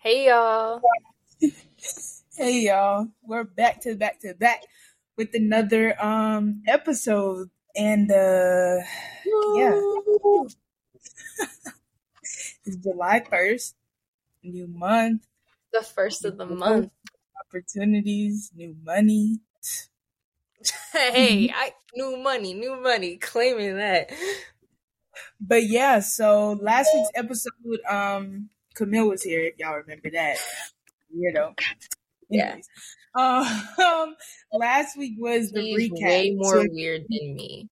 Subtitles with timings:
[0.00, 0.80] Hey y'all.
[2.36, 3.08] Hey y'all.
[3.22, 4.62] We're back to back to back
[5.16, 8.78] with another um episode and uh
[9.54, 9.80] yeah.
[12.64, 13.74] it's July 1st.
[14.44, 15.26] New month,
[15.72, 16.90] The first of the month.
[17.44, 19.40] opportunities, new money.
[20.92, 24.10] Hey, I new money, new money, claiming that.
[25.40, 30.38] But yeah, so last week's episode um Camille was here if y'all remember that.
[31.14, 31.58] Weirdo.
[32.30, 32.56] Yeah.
[32.56, 32.68] Anyways,
[33.78, 34.14] um
[34.52, 36.06] last week was the He's recap.
[36.06, 37.68] way more So- weird than me.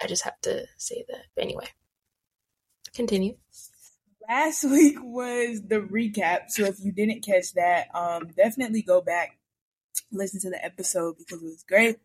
[0.00, 1.24] I just have to say that.
[1.34, 1.66] But anyway.
[2.94, 3.36] Continue.
[4.28, 9.38] last week was the recap so if you didn't catch that um definitely go back
[10.12, 11.98] listen to the episode because it was great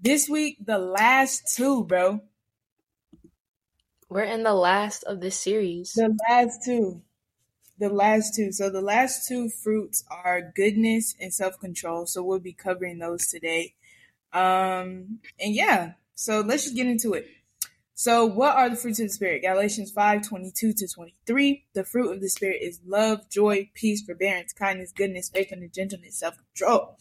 [0.00, 2.20] this week the last two bro
[4.10, 5.92] We're in the last of this series.
[5.94, 7.02] the last two
[7.78, 12.52] the last two so the last two fruits are goodness and self-control so we'll be
[12.52, 13.74] covering those today
[14.32, 17.26] um and yeah so let's just get into it
[17.94, 19.42] So, what are the fruits of the Spirit?
[19.42, 21.64] Galatians 5 22 to 23.
[21.74, 26.36] The fruit of the Spirit is love, joy, peace, forbearance, kindness, goodness, faithfulness, gentleness, self
[26.38, 26.96] control.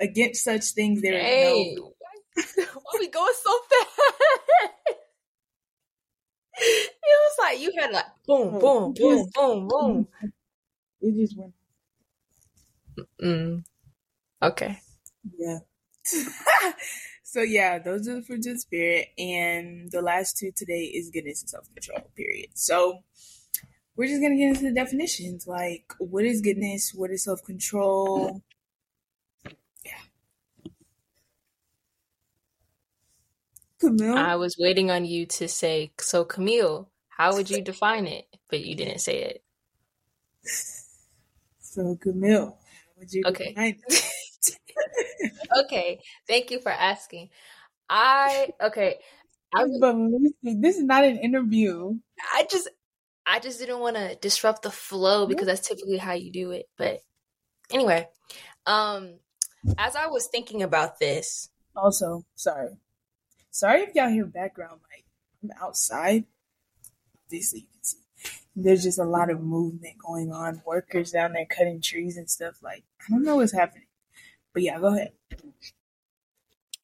[0.00, 1.94] Against such things there is Hey, no.
[2.34, 2.64] why
[2.94, 4.72] are we going so fast?
[6.56, 10.08] it was like you had like boom, boom, boom, boom, boom.
[11.00, 11.54] It just went,
[13.22, 13.64] Mm.
[14.42, 14.78] Okay.
[15.38, 15.58] yeah.
[17.22, 19.08] so, yeah, those are the fruits of the Spirit.
[19.18, 22.50] And the last two today is goodness and self control, period.
[22.54, 23.00] So,
[23.96, 25.46] we're just to get into the definitions.
[25.46, 26.92] Like, what is goodness?
[26.94, 28.42] What is self control?
[33.82, 34.16] Camille?
[34.16, 38.26] I was waiting on you to say, so Camille, how would you define it?
[38.48, 39.44] But you didn't say it.
[41.60, 43.48] So Camille, how would you Okay.
[43.50, 44.58] define it?
[45.64, 46.00] Okay.
[46.26, 47.28] Thank you for asking.
[47.90, 48.98] I okay.
[49.54, 51.94] I would- this is not an interview.
[52.34, 52.68] I just
[53.26, 56.66] I just didn't want to disrupt the flow because that's typically how you do it.
[56.78, 57.00] But
[57.70, 58.08] anyway,
[58.66, 59.18] um
[59.78, 62.70] as I was thinking about this, Also, sorry,
[63.52, 64.80] sorry if y'all hear background.
[64.90, 65.04] Like
[65.44, 66.24] I'm outside.
[67.26, 67.98] Obviously, you can see
[68.56, 70.62] there's just a lot of movement going on.
[70.66, 72.56] Workers down there cutting trees and stuff.
[72.62, 73.86] Like I don't know what's happening.
[74.52, 75.12] But yeah, go ahead.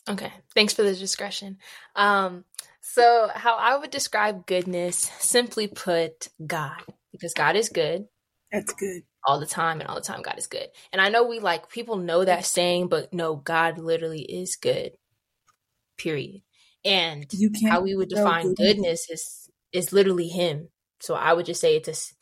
[0.09, 1.59] Okay, thanks for the discretion.
[1.95, 2.45] Um,
[2.81, 6.81] so how I would describe goodness, simply put, God,
[7.13, 8.07] because God is good
[8.51, 9.03] That's good.
[9.27, 10.69] all the time, and all the time God is good.
[10.95, 14.93] And I know we like people know that saying, but no, God literally is good.
[15.99, 16.41] Period.
[16.85, 17.27] And
[17.69, 20.69] how we would define goodness is is literally Him.
[21.01, 22.15] So I would just say it's a,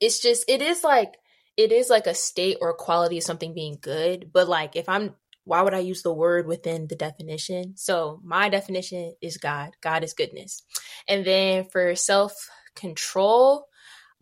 [0.00, 1.14] it's just it is like
[1.56, 4.30] it is like a state or a quality of something being good.
[4.32, 5.14] But like if I'm
[5.44, 7.76] why would I use the word within the definition?
[7.76, 9.72] So my definition is God.
[9.82, 10.62] God is goodness.
[11.06, 13.66] And then for self control,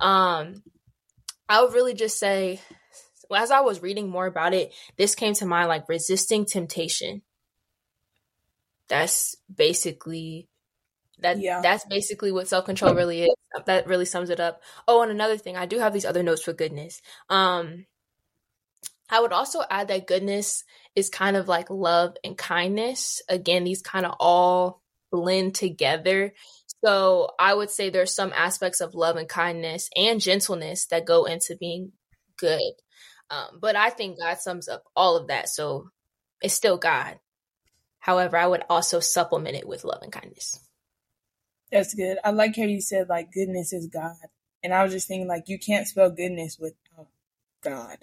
[0.00, 0.62] um,
[1.48, 2.60] I would really just say,
[3.34, 7.22] as I was reading more about it, this came to mind like resisting temptation.
[8.92, 10.48] That's basically
[11.20, 11.40] that.
[11.40, 11.62] Yeah.
[11.62, 13.34] That's basically what self control really is.
[13.64, 14.60] That really sums it up.
[14.86, 17.00] Oh, and another thing, I do have these other notes for goodness.
[17.30, 17.86] Um,
[19.08, 20.64] I would also add that goodness
[20.94, 23.22] is kind of like love and kindness.
[23.30, 26.34] Again, these kind of all blend together.
[26.84, 31.24] So I would say there's some aspects of love and kindness and gentleness that go
[31.24, 31.92] into being
[32.36, 32.72] good.
[33.30, 35.48] Um, but I think God sums up all of that.
[35.48, 35.88] So
[36.42, 37.18] it's still God.
[38.02, 40.58] However, I would also supplement it with love and kindness.
[41.70, 42.18] That's good.
[42.24, 44.16] I like how you said like goodness is God,
[44.62, 47.06] and I was just thinking like you can't spell goodness without oh,
[47.62, 47.98] God,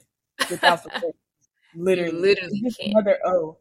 [0.49, 1.13] without the word.
[1.75, 2.93] literally, You literally It's just can't.
[2.93, 3.57] another O.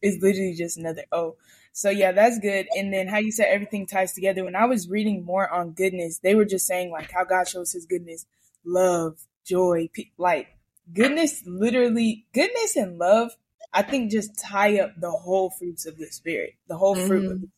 [0.00, 1.36] It's literally just another O.
[1.72, 2.66] So yeah, that's good.
[2.74, 4.44] And then how you said everything ties together.
[4.44, 7.72] When I was reading more on goodness, they were just saying like how God shows
[7.72, 8.24] His goodness,
[8.64, 10.48] love, joy, pe- like
[10.92, 11.42] goodness.
[11.46, 13.32] Literally, goodness and love.
[13.72, 17.36] I think just tie up the whole fruits of the spirit, the whole fruit, of
[17.36, 17.40] Mhm.
[17.40, 17.48] the,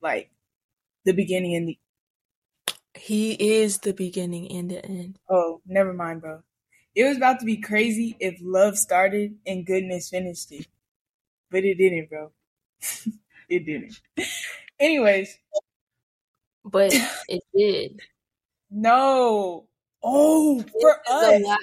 [0.00, 0.30] like
[1.04, 1.78] the beginning and the
[2.96, 5.20] He is the beginning and the end.
[5.28, 6.42] Oh, never mind, bro.
[6.94, 10.66] It was about to be crazy if love started and goodness finished it.
[11.50, 12.32] But it didn't, bro.
[13.48, 13.96] it didn't.
[14.80, 15.38] Anyways,
[16.64, 16.98] But
[17.28, 18.02] it did.
[18.70, 19.68] no.
[20.02, 21.56] Oh, for This is a us.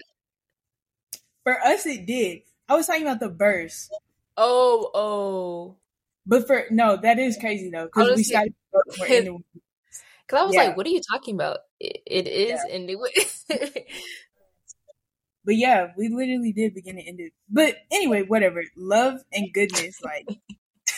[1.43, 2.43] For us it did.
[2.73, 3.89] I was talking about the verse.
[4.35, 5.77] Oh, oh.
[6.25, 7.85] But for no, that is crazy though.
[7.85, 10.67] Because we started Because I was Yeah.
[10.67, 11.59] like, what are you talking about?
[11.79, 13.45] It, it is, it was.
[15.45, 17.33] but yeah, we literally did begin and end it.
[17.49, 18.63] But anyway, whatever.
[18.75, 20.27] Love and goodness, like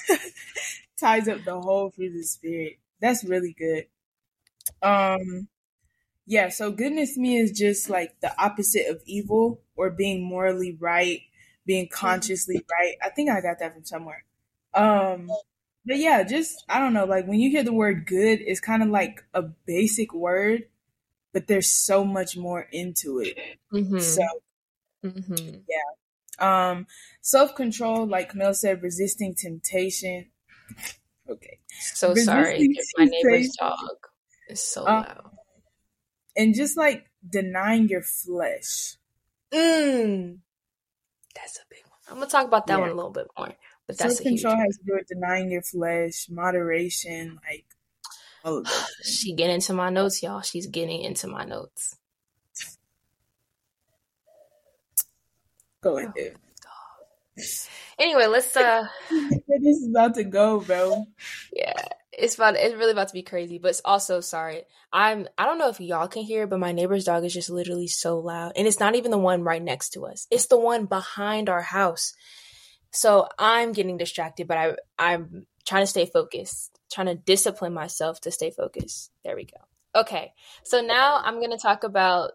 [1.00, 2.80] ties up the whole fruit of the spirit.
[3.02, 3.88] That's really good.
[4.82, 5.50] Um
[6.26, 10.76] yeah, so goodness to me is just like the opposite of evil or being morally
[10.80, 11.22] right,
[11.66, 12.96] being consciously right.
[13.04, 14.24] I think I got that from somewhere.
[14.74, 15.30] Um
[15.86, 18.84] but yeah, just I don't know, like when you hear the word good, it's kind
[18.84, 20.64] of like a basic word,
[21.34, 23.38] but there's so much more into it.
[23.74, 24.00] Mm-hmm.
[24.00, 24.24] So
[25.04, 25.60] mm-hmm.
[25.68, 26.70] yeah.
[26.70, 26.88] Um
[27.22, 30.28] self-control, like Mel said, resisting temptation.
[31.30, 31.60] okay.
[31.80, 33.78] So resisting sorry, my neighbor's dog
[34.50, 35.32] is so um, loud
[36.36, 38.98] and just like denying your flesh.
[39.54, 40.40] Mm.
[41.36, 42.00] That's a big one.
[42.10, 42.82] I'm gonna talk about that yeah.
[42.82, 43.54] one a little bit more.
[43.88, 47.66] But that's self control has to do with denying your flesh, moderation, like
[48.44, 48.68] all of
[49.04, 50.42] she getting into my notes, y'all.
[50.42, 51.98] She's getting into my notes.
[55.82, 56.14] Go ahead.
[56.18, 57.44] Oh,
[58.00, 61.06] anyway, let's uh this is about to go, bro.
[61.54, 61.74] Yeah
[62.18, 64.64] it's about it's really about to be crazy but it's also sorry
[64.94, 67.88] i'm i don't know if y'all can hear but my neighbor's dog is just literally
[67.88, 70.28] so loud and it's not even the one right next to us.
[70.32, 72.14] It's the one behind our house.
[72.92, 78.22] So i'm getting distracted but i i'm trying to stay focused trying to discipline myself
[78.22, 79.12] to stay focused.
[79.24, 80.00] There we go.
[80.00, 80.34] Okay
[80.64, 82.32] so now i'm going to talk about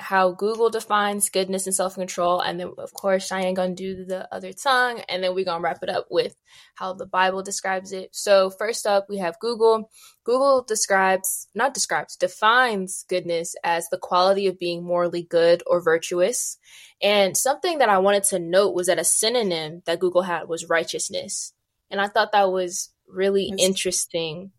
[0.00, 2.40] how Google defines goodness and self control.
[2.40, 5.00] And then, of course, Cheyenne gonna do the other tongue.
[5.08, 6.36] And then we're gonna wrap it up with
[6.74, 8.10] how the Bible describes it.
[8.12, 9.90] So, first up, we have Google.
[10.24, 16.58] Google describes, not describes, defines goodness as the quality of being morally good or virtuous.
[17.02, 20.68] And something that I wanted to note was that a synonym that Google had was
[20.68, 21.52] righteousness.
[21.90, 24.52] And I thought that was really interesting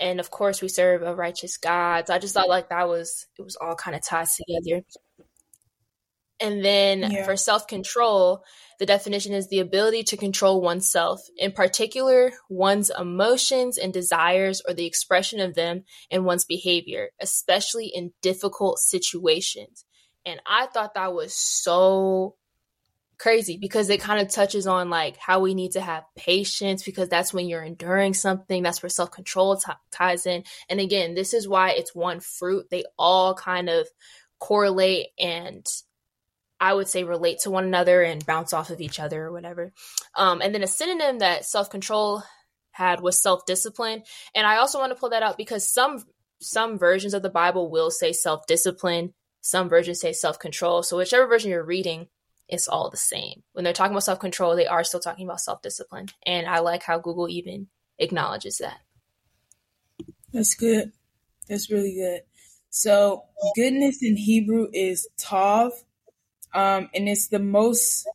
[0.00, 2.06] and of course we serve a righteous God.
[2.06, 4.84] So I just thought like that was it was all kind of tied together.
[6.40, 7.24] And then yeah.
[7.24, 8.44] for self control,
[8.78, 14.72] the definition is the ability to control oneself, in particular, one's emotions and desires or
[14.72, 19.84] the expression of them in one's behavior, especially in difficult situations.
[20.24, 22.36] And I thought that was so
[23.18, 27.08] crazy because it kind of touches on like how we need to have patience because
[27.08, 30.44] that's when you're enduring something that's where self-control t- ties in.
[30.68, 32.66] And again this is why it's one fruit.
[32.70, 33.88] They all kind of
[34.38, 35.66] correlate and
[36.60, 39.72] i would say relate to one another and bounce off of each other or whatever.
[40.14, 42.22] Um, and then a synonym that self-control
[42.70, 44.04] had was self-discipline.
[44.34, 46.04] And i also want to pull that out because some
[46.40, 50.82] some versions of the bible will say self-discipline some versions say self-control.
[50.82, 52.08] So whichever version you're reading
[52.48, 53.42] it's all the same.
[53.52, 56.06] When they're talking about self control, they are still talking about self discipline.
[56.24, 57.68] And I like how Google even
[57.98, 58.78] acknowledges that.
[60.32, 60.92] That's good.
[61.48, 62.22] That's really good.
[62.70, 63.24] So,
[63.56, 65.72] goodness in Hebrew is tov,
[66.54, 68.06] um, and it's the most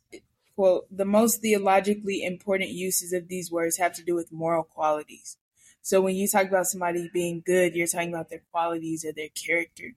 [0.54, 5.36] quote the most theologically important uses of these words have to do with moral qualities.
[5.82, 9.28] So when you talk about somebody being good, you're talking about their qualities or their
[9.28, 9.92] character.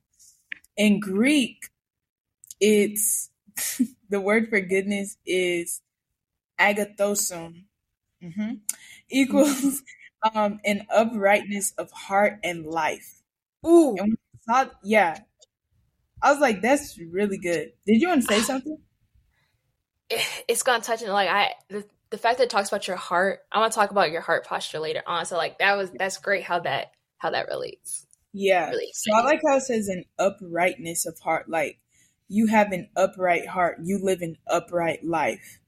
[0.75, 1.69] In Greek,
[2.60, 3.30] it's
[4.09, 5.81] the word for goodness is
[6.59, 7.63] agathosune,
[8.24, 8.54] Mm-hmm.
[9.09, 9.83] Equals
[10.33, 13.21] um, an uprightness of heart and life.
[13.65, 13.95] Ooh.
[13.98, 15.19] And saw, yeah.
[16.21, 17.74] I was like, that's really good.
[17.86, 18.77] Did you want to say something?
[20.48, 23.41] It's gonna touch on like I the, the fact that it talks about your heart.
[23.51, 25.25] I want to talk about your heart posture later on.
[25.25, 28.08] So like that was that's great how that how that relates.
[28.31, 28.70] Yeah.
[28.70, 31.50] Really so I like how it says an uprightness of heart.
[31.50, 31.79] Like
[32.27, 35.60] you have an upright heart, you live an upright life.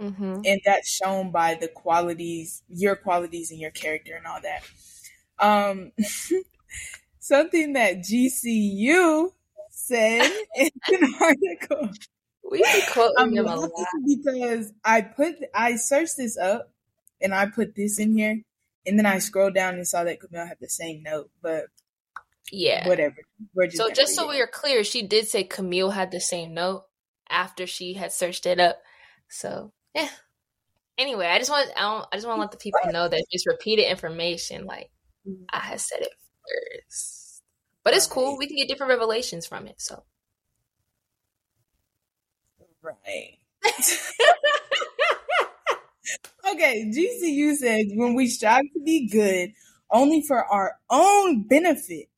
[0.00, 0.42] Mm-hmm.
[0.44, 4.62] And that's shown by the qualities, your qualities and your character and all that.
[5.38, 5.92] Um,
[7.18, 9.32] something that GCU
[9.70, 11.90] said in an article.
[12.48, 13.70] We be quoting them a lot
[14.06, 16.70] because I put I searched this up
[17.20, 18.42] and I put this in here,
[18.86, 21.64] and then I scrolled down and saw that Camille had the same note, but
[22.52, 22.88] yeah.
[22.88, 23.16] Whatever.
[23.70, 26.84] So just so we are clear, she did say Camille had the same note
[27.28, 28.80] after she had searched it up.
[29.28, 30.08] So yeah.
[30.98, 33.24] Anyway, I just want I, don't, I just want to let the people know that
[33.30, 34.64] it's repeated information.
[34.64, 34.90] Like
[35.28, 35.44] mm-hmm.
[35.52, 36.12] I had said it
[36.88, 37.42] first,
[37.84, 38.38] but it's cool.
[38.38, 39.80] We can get different revelations from it.
[39.80, 40.04] So
[42.82, 43.38] right.
[46.52, 49.52] okay, GCU says when we strive to be good
[49.90, 52.08] only for our own benefit,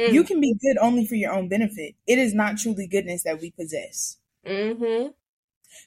[0.00, 0.12] Mm.
[0.12, 1.94] You can be good only for your own benefit.
[2.06, 4.18] It is not truly goodness that we possess.
[4.46, 5.08] Mm-hmm.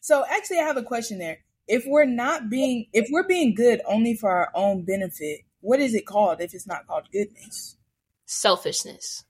[0.01, 1.39] So actually, I have a question there.
[1.67, 5.95] If we're not being, if we're being good only for our own benefit, what is
[5.95, 7.77] it called if it's not called goodness?
[8.25, 9.23] Selfishness.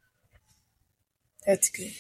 [1.46, 1.94] That's good.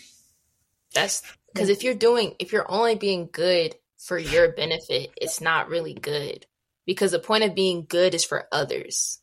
[0.93, 1.21] That's
[1.53, 5.93] because if you're doing, if you're only being good for your benefit, it's not really
[5.93, 6.45] good.
[6.85, 9.19] Because the point of being good is for others,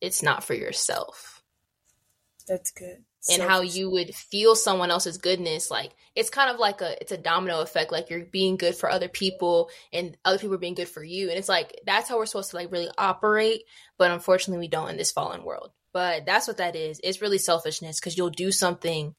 [0.00, 1.31] it's not for yourself.
[2.42, 3.04] That's good.
[3.30, 7.12] And how you would feel someone else's goodness, like it's kind of like a it's
[7.12, 7.92] a domino effect.
[7.92, 11.28] Like you're being good for other people, and other people are being good for you,
[11.28, 13.62] and it's like that's how we're supposed to like really operate.
[13.96, 15.70] But unfortunately, we don't in this fallen world.
[15.92, 17.00] But that's what that is.
[17.04, 19.14] It's really selfishness because you'll do something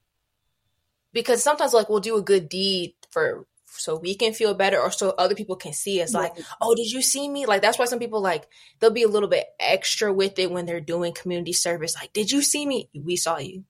[1.14, 3.46] because sometimes like we'll do a good deed for
[3.80, 6.14] so we can feel better or so other people can see us.
[6.14, 7.46] Like oh did you see me?
[7.46, 8.48] Like that's why some people like
[8.80, 11.96] they'll be a little bit extra with it when they're doing community service.
[11.96, 12.90] Like did you see me?
[12.94, 13.66] We saw you.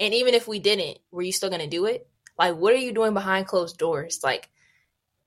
[0.00, 2.06] And even if we didn't were you still gonna do it?
[2.38, 4.20] Like what are you doing behind closed doors?
[4.22, 4.48] Like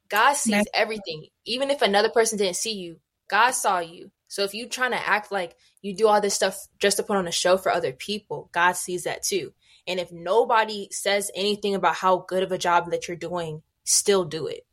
[0.10, 1.28] god sees everything.
[1.46, 3.00] Even if another person didn't see you
[3.30, 4.12] god saw you.
[4.30, 7.18] So if you're trying to act like you do all this stuff just to put
[7.18, 9.54] on a show for other people god sees that too
[9.88, 14.26] and if nobody says anything about how good of a job that you're doing, still
[14.26, 14.66] do it.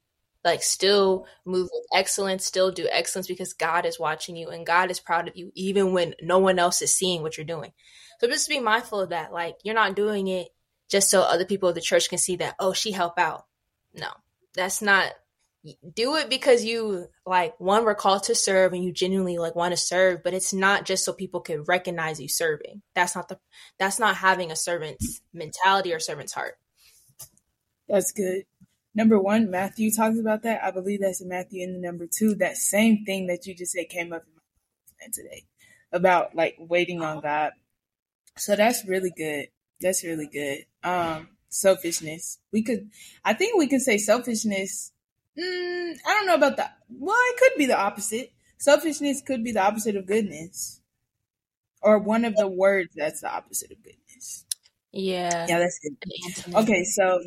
[0.44, 4.90] Like, still move with excellence, still do excellence because God is watching you and God
[4.90, 7.72] is proud of you, even when no one else is seeing what you're doing.
[8.20, 9.32] So just be mindful of that.
[9.32, 10.48] Like, you're not doing it
[10.90, 13.46] just so other people of the church can see that, oh, she helped out.
[13.94, 14.08] No,
[14.54, 15.12] that's not
[15.94, 19.72] do it because you like one we're called to serve and you genuinely like want
[19.72, 22.82] to serve but it's not just so people can recognize you serving.
[22.94, 23.38] That's not the
[23.78, 26.58] that's not having a servant's mentality or servant's heart.
[27.88, 28.44] That's good.
[28.94, 30.62] Number one matthew talks about that.
[30.62, 32.34] I believe that's in matthew and number two.
[32.34, 35.44] That same thing that you just said came up in my today
[35.92, 37.52] about like waiting on god.
[38.36, 39.46] So that's really good.
[39.80, 40.66] That's really good.
[40.86, 42.38] Um selfishness.
[42.52, 42.90] We could
[43.24, 44.90] i think we could say selfishness
[45.38, 46.78] Mm, I don't know about that.
[46.88, 48.32] Well, it could be the opposite.
[48.58, 50.80] Selfishness could be the opposite of goodness,
[51.82, 54.46] or one of the words that's the opposite of goodness.
[54.92, 55.46] Yeah.
[55.48, 56.54] Yeah, that's good.
[56.54, 57.20] Okay, so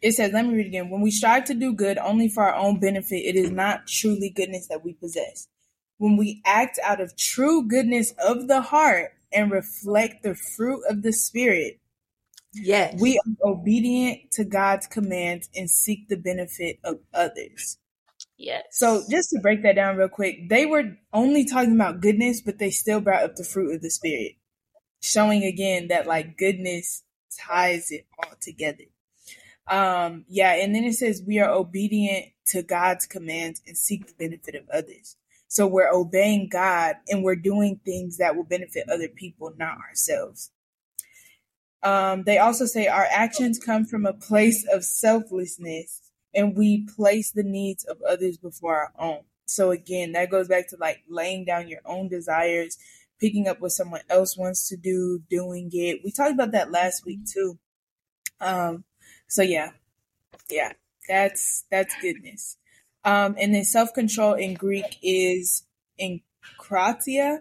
[0.00, 0.88] it says, let me read again.
[0.90, 4.30] When we strive to do good only for our own benefit, it is not truly
[4.30, 5.46] goodness that we possess.
[5.98, 11.02] When we act out of true goodness of the heart and reflect the fruit of
[11.02, 11.78] the Spirit,
[12.54, 13.00] Yes.
[13.00, 17.78] We are obedient to God's commands and seek the benefit of others.
[18.36, 18.64] Yes.
[18.72, 22.58] So just to break that down real quick, they were only talking about goodness, but
[22.58, 24.32] they still brought up the fruit of the spirit,
[25.00, 27.04] showing again that like goodness
[27.38, 28.84] ties it all together.
[29.68, 34.14] Um, yeah, and then it says we are obedient to God's commands and seek the
[34.14, 35.16] benefit of others.
[35.48, 40.50] So we're obeying God and we're doing things that will benefit other people, not ourselves.
[41.82, 46.00] Um, they also say our actions come from a place of selflessness
[46.34, 49.22] and we place the needs of others before our own.
[49.46, 52.78] So again, that goes back to like laying down your own desires,
[53.20, 56.00] picking up what someone else wants to do, doing it.
[56.04, 57.58] We talked about that last week too.
[58.40, 58.84] Um,
[59.28, 59.70] so yeah,
[60.48, 60.72] yeah,
[61.08, 62.56] that's, that's goodness.
[63.04, 65.64] Um, and then self-control in Greek is
[65.98, 66.20] in
[66.58, 67.40] enkrateia.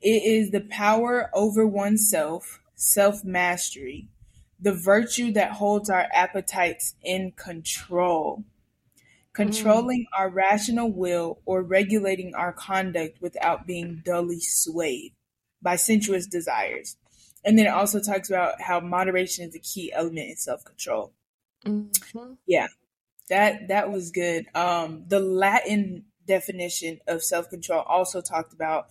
[0.00, 4.08] It is the power over oneself self mastery,
[4.58, 8.44] the virtue that holds our appetites in control,
[9.34, 10.18] controlling mm.
[10.18, 15.12] our rational will or regulating our conduct without being dully swayed
[15.60, 16.96] by sensuous desires.
[17.44, 21.12] And then it also talks about how moderation is a key element in self control.
[21.66, 22.34] Mm-hmm.
[22.46, 22.68] Yeah,
[23.28, 24.46] that that was good.
[24.54, 28.88] Um, the Latin definition of self control also talked about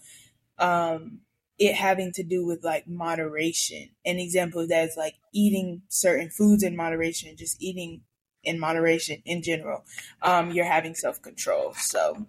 [0.57, 1.19] um,
[1.59, 3.89] it having to do with like moderation.
[4.05, 8.01] An example of that is like eating certain foods in moderation, just eating
[8.43, 9.83] in moderation in general.
[10.21, 11.73] Um, you're having self control.
[11.73, 12.27] So,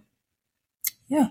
[1.08, 1.28] yeah.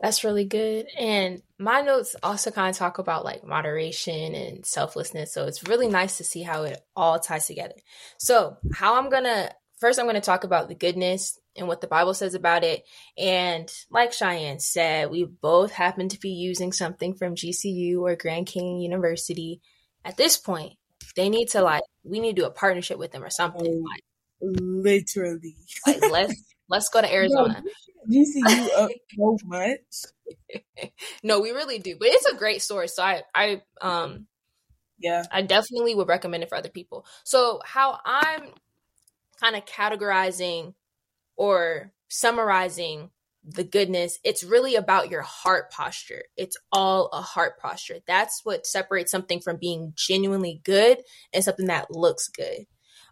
[0.00, 0.86] That's really good.
[0.98, 5.32] And my notes also kind of talk about like moderation and selflessness.
[5.32, 7.76] So it's really nice to see how it all ties together.
[8.18, 11.80] So, how I'm going to first, I'm going to talk about the goodness and what
[11.80, 12.84] the Bible says about it.
[13.16, 18.46] And like Cheyenne said, we both happen to be using something from GCU or Grand
[18.46, 19.60] Canyon University.
[20.04, 20.74] At this point,
[21.16, 23.84] they need to like we need to do a partnership with them or something.
[23.84, 24.02] like,
[24.40, 25.56] literally,
[25.86, 27.62] like let's let's go to Arizona.
[28.06, 30.90] No, GCU up so much.
[31.22, 32.96] no, we really do, but it's a great source.
[32.96, 34.26] So I I um
[34.98, 37.06] yeah, I definitely would recommend it for other people.
[37.24, 38.50] So how I'm
[39.40, 40.74] kind of categorizing
[41.36, 43.10] or summarizing
[43.46, 46.22] the goodness, it's really about your heart posture.
[46.36, 47.98] It's all a heart posture.
[48.06, 50.98] That's what separates something from being genuinely good
[51.32, 52.66] and something that looks good.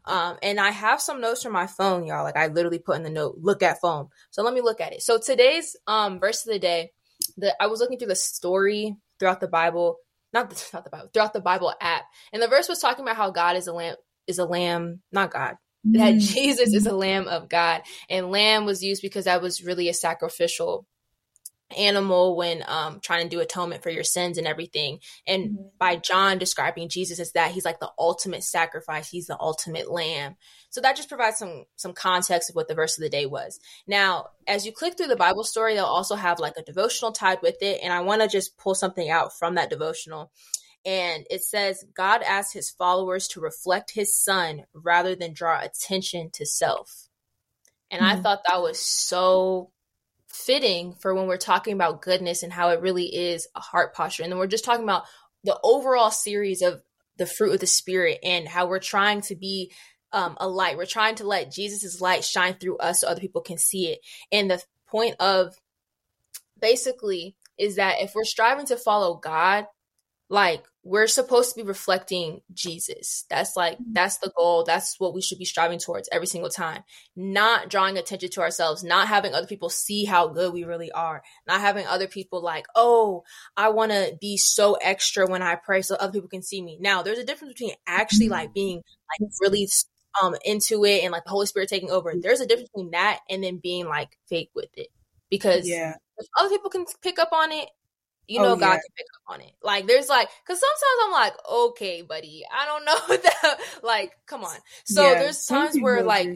[0.05, 2.25] Um, and I have some notes from my phone, y'all.
[2.25, 4.09] Like I literally put in the note, look at phone.
[4.31, 5.03] So let me look at it.
[5.03, 6.93] So today's um verse of the day,
[7.37, 9.99] the I was looking through the story throughout the Bible
[10.33, 12.05] not the, not the Bible, throughout the Bible app.
[12.33, 15.33] And the verse was talking about how God is a lamb, is a lamb, not
[15.33, 16.21] God, that mm.
[16.21, 17.83] Jesus is a lamb of God.
[18.09, 20.87] And lamb was used because that was really a sacrificial
[21.77, 25.63] animal when um trying to do atonement for your sins and everything and mm-hmm.
[25.79, 30.37] by john describing jesus as that he's like the ultimate sacrifice he's the ultimate lamb
[30.71, 33.59] so that just provides some some context of what the verse of the day was
[33.87, 37.41] now as you click through the bible story they'll also have like a devotional tied
[37.43, 40.31] with it and i want to just pull something out from that devotional
[40.85, 46.31] and it says god asked his followers to reflect his son rather than draw attention
[46.33, 47.09] to self
[47.91, 48.19] and mm-hmm.
[48.19, 49.71] i thought that was so
[50.33, 54.23] fitting for when we're talking about goodness and how it really is a heart posture.
[54.23, 55.05] And then we're just talking about
[55.45, 56.83] the overall series of
[57.19, 59.71] the fruit of the spirit and how we're trying to be
[60.13, 60.77] um, a light.
[60.77, 64.01] We're trying to let Jesus's light shine through us so other people can see it.
[64.31, 65.55] And the point of
[66.59, 69.67] basically is that if we're striving to follow God,
[70.33, 73.27] like we're supposed to be reflecting Jesus.
[73.29, 73.93] That's like mm-hmm.
[73.93, 74.65] that's the goal.
[74.65, 76.83] That's what we should be striving towards every single time.
[77.15, 81.23] Not drawing attention to ourselves, not having other people see how good we really are,
[81.47, 83.25] not having other people like, "Oh,
[83.59, 86.79] I want to be so extra when I pray so other people can see me."
[86.81, 88.55] Now, there's a difference between actually like mm-hmm.
[88.55, 88.77] being
[89.21, 89.69] like really
[90.23, 92.15] um into it and like the Holy Spirit taking over.
[92.19, 94.89] There's a difference between that and then being like fake with it.
[95.29, 95.95] Because yeah.
[96.17, 97.69] if other people can pick up on it,
[98.29, 99.53] you know oh, God can pick up on it.
[99.63, 104.45] Like there's like because sometimes I'm like, okay, buddy, I don't know that like, come
[104.45, 104.57] on.
[104.85, 106.29] So yeah, there's times where like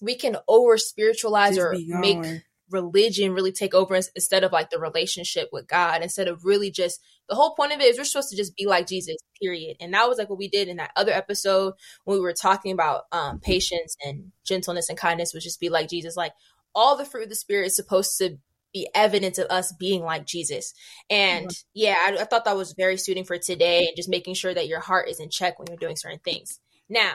[0.00, 5.50] we can over spiritualize or make religion really take over instead of like the relationship
[5.52, 8.36] with God, instead of really just the whole point of it is we're supposed to
[8.36, 9.76] just be like Jesus, period.
[9.80, 12.72] And that was like what we did in that other episode when we were talking
[12.72, 16.16] about um patience and gentleness and kindness, was just be like Jesus.
[16.16, 16.32] Like
[16.74, 18.38] all the fruit of the spirit is supposed to
[18.72, 20.74] be evidence of us being like Jesus.
[21.10, 21.68] And mm-hmm.
[21.74, 24.68] yeah, I, I, thought that was very suiting for today and just making sure that
[24.68, 26.58] your heart is in check when you're doing certain things.
[26.88, 27.12] Now,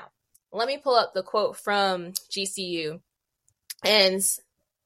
[0.52, 3.00] let me pull up the quote from GCU.
[3.84, 4.22] And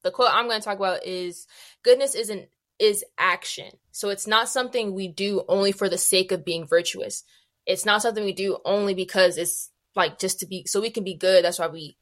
[0.03, 1.47] the quote I'm going to talk about is
[1.83, 3.69] goodness isn't is action.
[3.91, 7.23] So it's not something we do only for the sake of being virtuous.
[7.67, 11.03] It's not something we do only because it's like just to be so we can
[11.03, 11.45] be good.
[11.45, 11.97] That's why we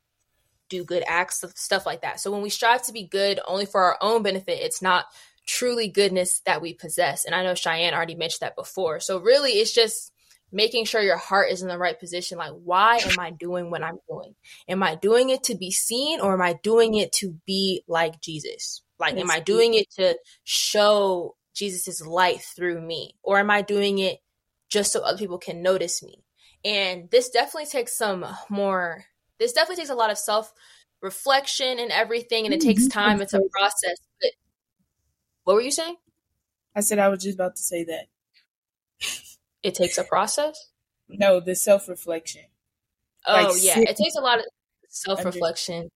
[0.70, 2.20] do good acts, stuff like that.
[2.20, 5.06] So when we strive to be good only for our own benefit, it's not
[5.46, 7.26] truly goodness that we possess.
[7.26, 9.00] And I know Cheyenne already mentioned that before.
[9.00, 10.12] So really, it's just
[10.52, 12.38] making sure your heart is in the right position.
[12.38, 14.36] Like, why am I doing what I'm doing?
[14.68, 18.22] Am I doing it to be seen or am I doing it to be like
[18.22, 18.82] Jesus?
[19.00, 23.16] Like, am I doing it to show Jesus's light through me?
[23.24, 24.20] Or am I doing it
[24.70, 26.24] just so other people can notice me?
[26.66, 29.06] And this definitely takes some more
[29.40, 30.54] this definitely takes a lot of self
[31.02, 33.00] reflection and everything, and it takes mm-hmm.
[33.00, 33.22] time.
[33.22, 33.98] It's a process.
[34.22, 34.32] But
[35.44, 35.96] what were you saying?
[36.76, 38.06] I said I was just about to say that.
[39.62, 40.72] It takes a process.
[41.10, 42.44] No, the self reflection.
[43.26, 44.46] Oh like, yeah, it takes a lot of
[44.88, 45.90] self reflection.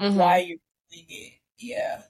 [0.00, 0.16] Mm-hmm.
[0.16, 0.58] Why you're
[0.90, 1.32] doing it?
[1.58, 2.02] Yeah,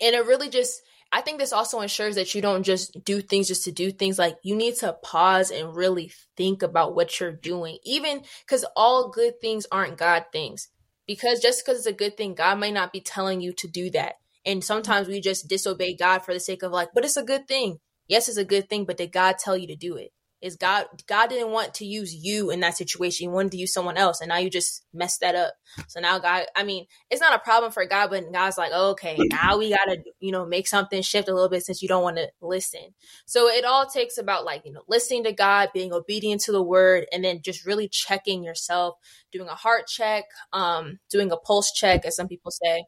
[0.00, 3.48] and it really just I think this also ensures that you don't just do things
[3.48, 4.18] just to do things.
[4.18, 9.10] Like you need to pause and really think about what you're doing, even because all
[9.10, 10.68] good things aren't God things.
[11.06, 13.90] Because just because it's a good thing, God may not be telling you to do
[13.90, 14.14] that.
[14.46, 17.48] And sometimes we just disobey God for the sake of like, but it's a good
[17.48, 17.78] thing.
[18.06, 20.12] Yes, it's a good thing, but did God tell you to do it?
[20.42, 23.24] Is God God didn't want to use you in that situation.
[23.24, 25.54] He wanted to use someone else and now you just messed that up.
[25.88, 29.16] So now God I mean, it's not a problem for God, but God's like, okay,
[29.18, 32.16] now we gotta, you know, make something shift a little bit since you don't want
[32.16, 32.94] to listen.
[33.26, 36.62] So it all takes about like, you know, listening to God, being obedient to the
[36.62, 38.96] word, and then just really checking yourself,
[39.32, 42.84] doing a heart check, um, doing a pulse check, as some people say.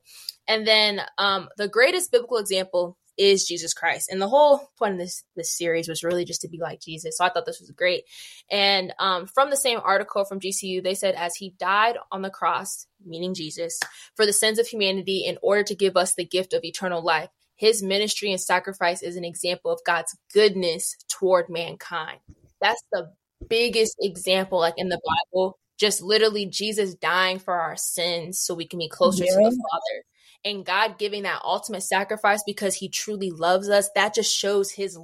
[0.49, 4.09] And then um the greatest biblical example is Jesus Christ.
[4.11, 7.17] And the whole point of this this series was really just to be like Jesus.
[7.17, 8.05] So I thought this was great.
[8.51, 12.31] And um, from the same article from GCU, they said as he died on the
[12.31, 13.79] cross, meaning Jesus,
[14.17, 17.29] for the sins of humanity in order to give us the gift of eternal life.
[17.57, 22.19] His ministry and sacrifice is an example of God's goodness toward mankind.
[22.61, 23.13] That's the
[23.49, 25.01] biggest example like in the
[25.33, 29.33] Bible just literally Jesus dying for our sins so we can be closer yeah.
[29.33, 30.05] to the Father
[30.45, 34.99] and God giving that ultimate sacrifice because he truly loves us, that just shows his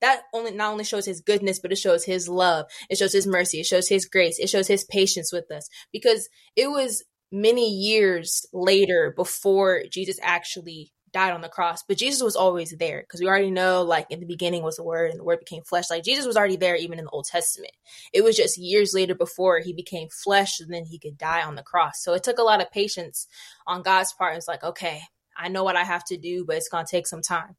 [0.00, 2.66] that only not only shows his goodness, but it shows his love.
[2.90, 3.60] It shows his mercy.
[3.60, 4.38] It shows his grace.
[4.38, 7.02] It shows his patience with us because it was
[7.32, 11.82] many years later before Jesus actually died on the cross.
[11.82, 14.84] But Jesus was always there because we already know, like, in the beginning was the
[14.84, 15.88] Word and the Word became flesh.
[15.88, 17.72] Like, Jesus was already there even in the Old Testament.
[18.12, 21.54] It was just years later before he became flesh and then he could die on
[21.54, 22.02] the cross.
[22.02, 23.26] So it took a lot of patience
[23.66, 24.36] on God's part.
[24.36, 25.00] It's like, okay,
[25.36, 27.56] I know what I have to do, but it's going to take some time.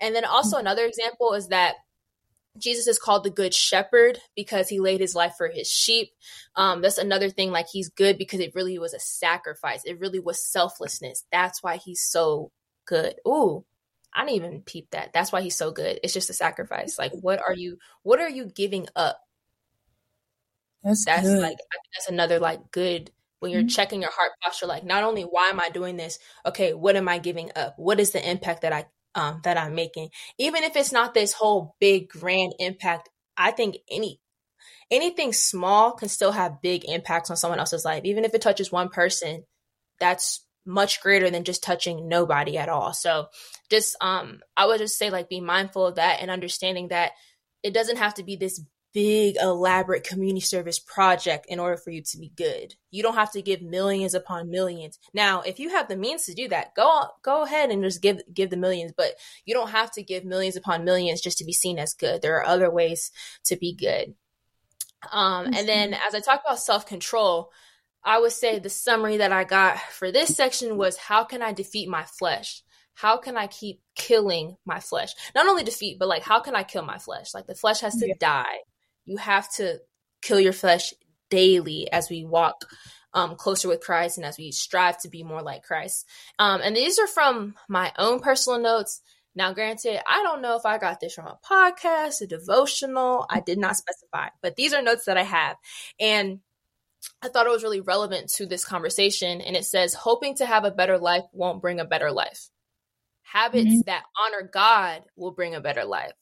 [0.00, 1.76] And then also another example is that
[2.56, 6.10] Jesus is called the good shepherd because he laid his life for his sheep.
[6.54, 7.50] Um, that's another thing.
[7.50, 9.82] Like he's good because it really was a sacrifice.
[9.84, 11.24] It really was selflessness.
[11.32, 12.52] That's why he's so
[12.86, 13.16] good.
[13.26, 13.64] Ooh,
[14.12, 15.12] I didn't even peep that.
[15.12, 16.00] That's why he's so good.
[16.02, 16.98] It's just a sacrifice.
[16.98, 17.78] Like, what are you?
[18.02, 19.20] What are you giving up?
[20.82, 21.56] That's, that's like
[21.94, 23.68] that's another like good when you're mm-hmm.
[23.68, 24.66] checking your heart posture.
[24.66, 26.18] Like, not only why am I doing this?
[26.44, 27.74] Okay, what am I giving up?
[27.78, 30.10] What is the impact that I um, that I'm making.
[30.38, 34.20] Even if it's not this whole big grand impact, I think any
[34.90, 38.04] anything small can still have big impacts on someone else's life.
[38.04, 39.44] Even if it touches one person,
[39.98, 42.92] that's much greater than just touching nobody at all.
[42.92, 43.28] So
[43.70, 47.12] just um I would just say like be mindful of that and understanding that
[47.62, 48.60] it doesn't have to be this
[48.94, 52.76] big elaborate community service project in order for you to be good.
[52.92, 55.00] You don't have to give millions upon millions.
[55.12, 58.22] Now, if you have the means to do that, go go ahead and just give
[58.32, 61.52] give the millions, but you don't have to give millions upon millions just to be
[61.52, 62.22] seen as good.
[62.22, 63.10] There are other ways
[63.46, 64.14] to be good.
[65.12, 67.50] Um, and then as I talk about self-control,
[68.04, 71.52] I would say the summary that I got for this section was how can I
[71.52, 72.62] defeat my flesh?
[72.94, 75.14] How can I keep killing my flesh?
[75.34, 77.34] Not only defeat, but like how can I kill my flesh?
[77.34, 78.14] Like the flesh has to yeah.
[78.20, 78.58] die
[79.04, 79.80] you have to
[80.22, 80.94] kill your flesh
[81.30, 82.64] daily as we walk
[83.12, 86.06] um, closer with Christ and as we strive to be more like Christ.
[86.38, 89.00] Um, and these are from my own personal notes.
[89.36, 93.26] Now, granted, I don't know if I got this from a podcast, a devotional.
[93.28, 95.56] I did not specify, but these are notes that I have.
[95.98, 96.40] And
[97.22, 99.40] I thought it was really relevant to this conversation.
[99.40, 102.48] And it says, hoping to have a better life won't bring a better life.
[103.22, 103.80] Habits mm-hmm.
[103.86, 106.12] that honor God will bring a better life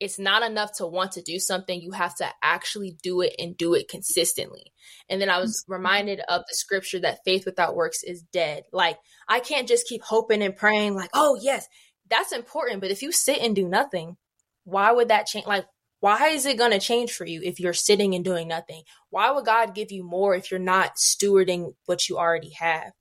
[0.00, 1.80] it's not enough to want to do something.
[1.80, 4.72] You have to actually do it and do it consistently.
[5.08, 5.72] And then I was mm-hmm.
[5.72, 8.64] reminded of the scripture that faith without works is dead.
[8.72, 8.98] Like,
[9.28, 11.66] I can't just keep hoping and praying, like, oh, yes,
[12.08, 12.80] that's important.
[12.80, 14.16] But if you sit and do nothing,
[14.64, 15.46] why would that change?
[15.46, 15.66] Like,
[16.00, 18.82] why is it going to change for you if you're sitting and doing nothing?
[19.10, 22.92] Why would God give you more if you're not stewarding what you already have?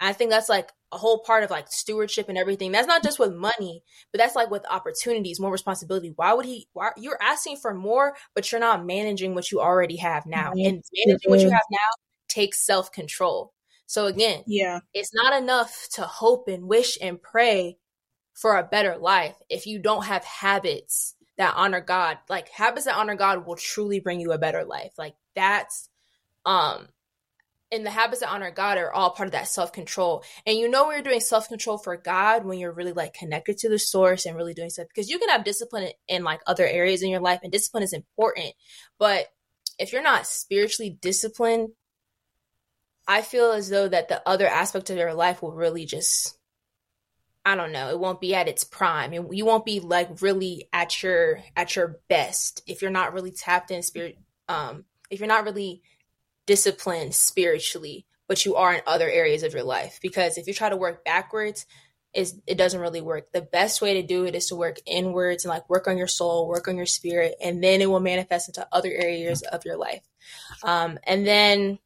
[0.00, 2.72] I think that's like a whole part of like stewardship and everything.
[2.72, 6.12] That's not just with money, but that's like with opportunities, more responsibility.
[6.14, 6.68] Why would he?
[6.72, 10.66] Why you're asking for more, but you're not managing what you already have now, mm-hmm.
[10.68, 11.78] and managing what you have now
[12.28, 13.52] takes self control.
[13.86, 17.78] So again, yeah, it's not enough to hope and wish and pray
[18.34, 22.18] for a better life if you don't have habits that honor God.
[22.28, 24.92] Like habits that honor God will truly bring you a better life.
[24.96, 25.88] Like that's
[26.46, 26.88] um
[27.72, 30.22] and the habits that honor God are all part of that self control.
[30.46, 33.58] And you know when you're doing self control for God when you're really like connected
[33.58, 36.66] to the source and really doing stuff because you can have discipline in like other
[36.66, 38.54] areas in your life and discipline is important.
[38.98, 39.26] But
[39.78, 41.70] if you're not spiritually disciplined,
[43.08, 46.38] I feel as though that the other aspect of your life will really just
[47.44, 49.12] I don't know, it won't be at its prime.
[49.12, 53.32] and You won't be like really at your at your best if you're not really
[53.32, 54.16] tapped in spirit
[54.48, 55.82] um if you're not really
[56.46, 59.98] disciplined spiritually, but you are in other areas of your life.
[60.02, 61.66] Because if you try to work backwards,
[62.14, 63.32] is it doesn't really work.
[63.32, 66.06] The best way to do it is to work inwards and like work on your
[66.06, 69.76] soul, work on your spirit, and then it will manifest into other areas of your
[69.76, 70.02] life.
[70.62, 71.78] Um, and then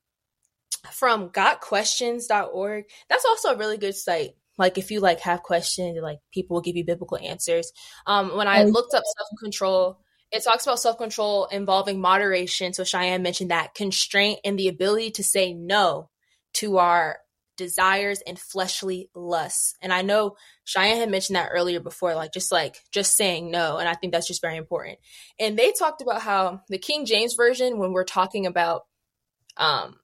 [0.90, 4.34] from gotquestions.org, that's also a really good site.
[4.58, 7.72] Like if you like have questions, like people will give you biblical answers.
[8.06, 10.00] Um, when I looked up self control,
[10.32, 12.72] it talks about self control involving moderation.
[12.72, 16.10] So Cheyenne mentioned that constraint and the ability to say no
[16.54, 17.18] to our
[17.56, 19.74] desires and fleshly lusts.
[19.80, 23.78] And I know Cheyenne had mentioned that earlier before, like just like just saying no.
[23.78, 24.98] And I think that's just very important.
[25.38, 28.82] And they talked about how the King James Version, when we're talking about
[29.56, 29.96] um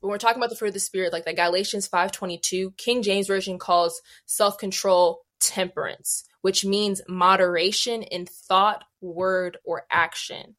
[0.00, 3.26] when we're talking about the fruit of the spirit, like the Galatians 522, King James
[3.26, 10.56] Version calls self-control temperance which means moderation in thought, word, or action.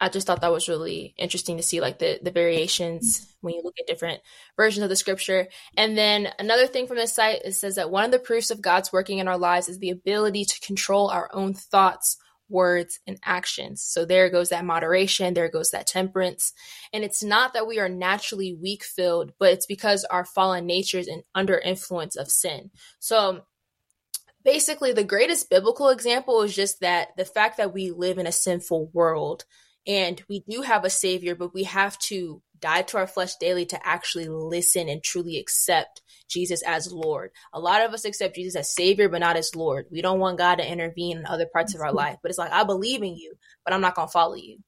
[0.00, 3.62] I just thought that was really interesting to see like the the variations when you
[3.64, 4.20] look at different
[4.56, 5.48] versions of the scripture.
[5.76, 8.62] And then another thing from this site it says that one of the proofs of
[8.62, 12.16] God's working in our lives is the ability to control our own thoughts,
[12.48, 13.82] words, and actions.
[13.82, 16.52] So there goes that moderation, there goes that temperance.
[16.92, 20.98] And it's not that we are naturally weak filled, but it's because our fallen nature
[20.98, 22.70] is in, under influence of sin.
[22.98, 23.42] So
[24.44, 28.32] basically the greatest biblical example is just that the fact that we live in a
[28.32, 29.44] sinful world
[29.86, 33.66] and we do have a savior but we have to die to our flesh daily
[33.66, 37.30] to actually listen and truly accept Jesus as Lord.
[37.52, 39.86] A lot of us accept Jesus as Savior, but not as Lord.
[39.90, 42.18] We don't want God to intervene in other parts of our life.
[42.22, 44.58] But it's like, I believe in you, but I'm not going to follow you.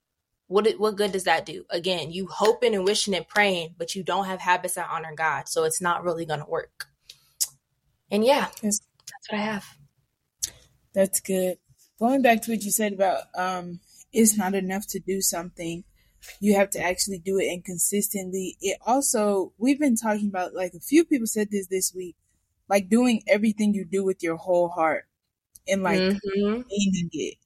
[0.47, 1.65] What, what good does that do?
[1.71, 5.49] Again, you hoping and wishing and praying, but you don't have habits that honor God.
[5.49, 6.87] So it's not really going to work.
[8.11, 8.81] And yeah, yes.
[9.07, 9.67] That's what I have.
[10.93, 11.59] That's good.
[12.01, 13.81] going back to what you said about um,
[14.13, 15.85] it's not enough to do something
[16.41, 20.75] you have to actually do it and consistently it also we've been talking about like
[20.75, 22.17] a few people said this this week
[22.69, 25.07] like doing everything you do with your whole heart
[25.69, 26.63] and like mm-hmm.
[26.69, 27.37] meaning it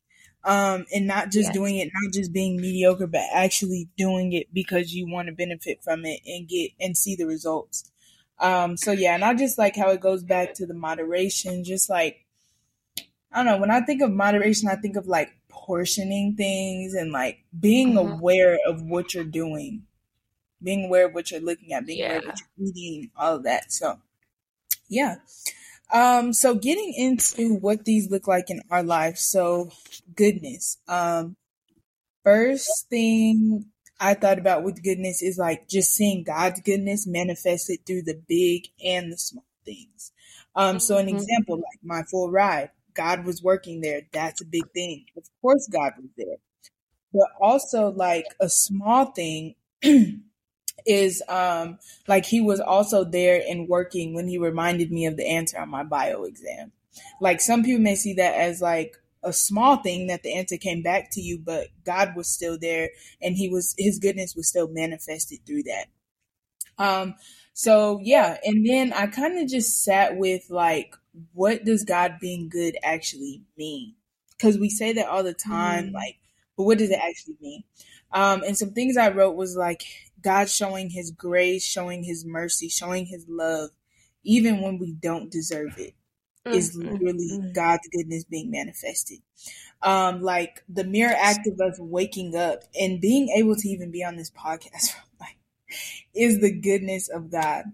[0.45, 1.55] um and not just yes.
[1.55, 5.83] doing it not just being mediocre but actually doing it because you want to benefit
[5.83, 7.91] from it and get and see the results
[8.41, 11.89] um so yeah and i just like how it goes back to the moderation just
[11.89, 12.25] like
[13.33, 17.13] i don't know when i think of moderation i think of like portioning things and
[17.13, 18.13] like being mm-hmm.
[18.13, 19.83] aware of what you're doing
[20.63, 22.07] being aware of what you're looking at being yeah.
[22.07, 23.99] aware of what you're eating all of that so
[24.89, 25.17] yeah
[25.93, 29.21] um, so getting into what these look like in our lives.
[29.21, 29.71] So
[30.17, 30.79] goodness.
[30.89, 31.37] Um,
[32.25, 33.67] first thing
[34.01, 38.69] I thought about with goodness is like just seeing God's goodness manifested through the big
[38.85, 40.13] and the small things.
[40.57, 41.17] Um, so an mm-hmm.
[41.17, 44.03] example, like my full ride, God was working there.
[44.13, 45.07] That's a big thing.
[45.17, 46.37] Of course God was there.
[47.13, 49.55] But also like a small thing
[50.87, 51.79] is um
[52.09, 55.69] like he was also there and working when he reminded me of the answer on
[55.69, 56.73] my bio exam.
[57.21, 60.83] Like some people may see that as like a small thing that the answer came
[60.83, 62.91] back to you, but God was still there
[63.23, 65.87] and he was his goodness was still manifested through that.
[66.79, 67.15] Um
[67.55, 70.97] so yeah, and then I kind of just sat with like
[71.33, 73.95] what does God being good actually mean?
[74.39, 75.93] Cuz we say that all the time mm.
[75.93, 76.19] like
[76.57, 77.65] but what does it actually mean?
[78.13, 79.83] Um and some things I wrote was like
[80.25, 83.71] God showing his grace, showing his mercy, showing his love,
[84.25, 85.95] even when we don't deserve it,
[86.47, 86.57] mm-hmm.
[86.57, 87.53] is literally mm-hmm.
[87.53, 89.19] God's goodness being manifested.
[89.83, 94.03] Um, like the mere act of us waking up and being able to even be
[94.03, 95.37] on this podcast like,
[96.15, 97.65] is the goodness of God.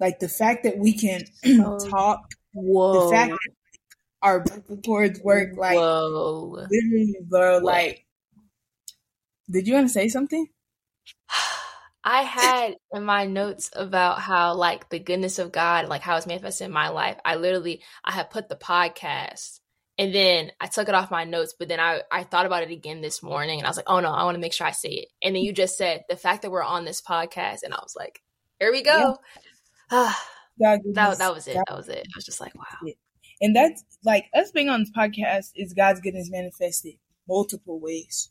[0.00, 3.06] Like the fact that we can oh, talk, whoa.
[3.06, 3.38] the fact that
[4.22, 6.66] our vocal cords work, like whoa.
[6.70, 7.58] literally, bro.
[7.58, 8.06] Like,
[9.50, 10.46] did you want to say something?
[12.02, 16.26] I had in my notes about how like the goodness of God, like how it's
[16.26, 17.18] manifested in my life.
[17.24, 19.60] I literally I had put the podcast
[19.98, 22.70] and then I took it off my notes, but then I, I thought about it
[22.70, 24.70] again this morning and I was like, oh no, I want to make sure I
[24.70, 25.08] say it.
[25.22, 27.94] And then you just said the fact that we're on this podcast and I was
[27.94, 28.22] like,
[28.58, 29.18] here we go.
[29.92, 30.12] Yeah.
[30.60, 31.56] that, that was it.
[31.68, 32.06] That was it.
[32.06, 32.92] I was just like, wow.
[33.40, 36.94] And that's like us being on this podcast is God's goodness manifested
[37.28, 38.30] multiple ways.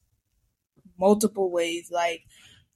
[1.00, 1.90] Multiple ways.
[1.92, 2.22] Like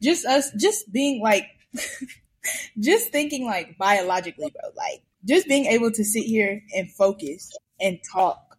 [0.01, 1.45] just us, just being like,
[2.79, 4.71] just thinking like biologically, bro.
[4.75, 8.57] Like just being able to sit here and focus and talk.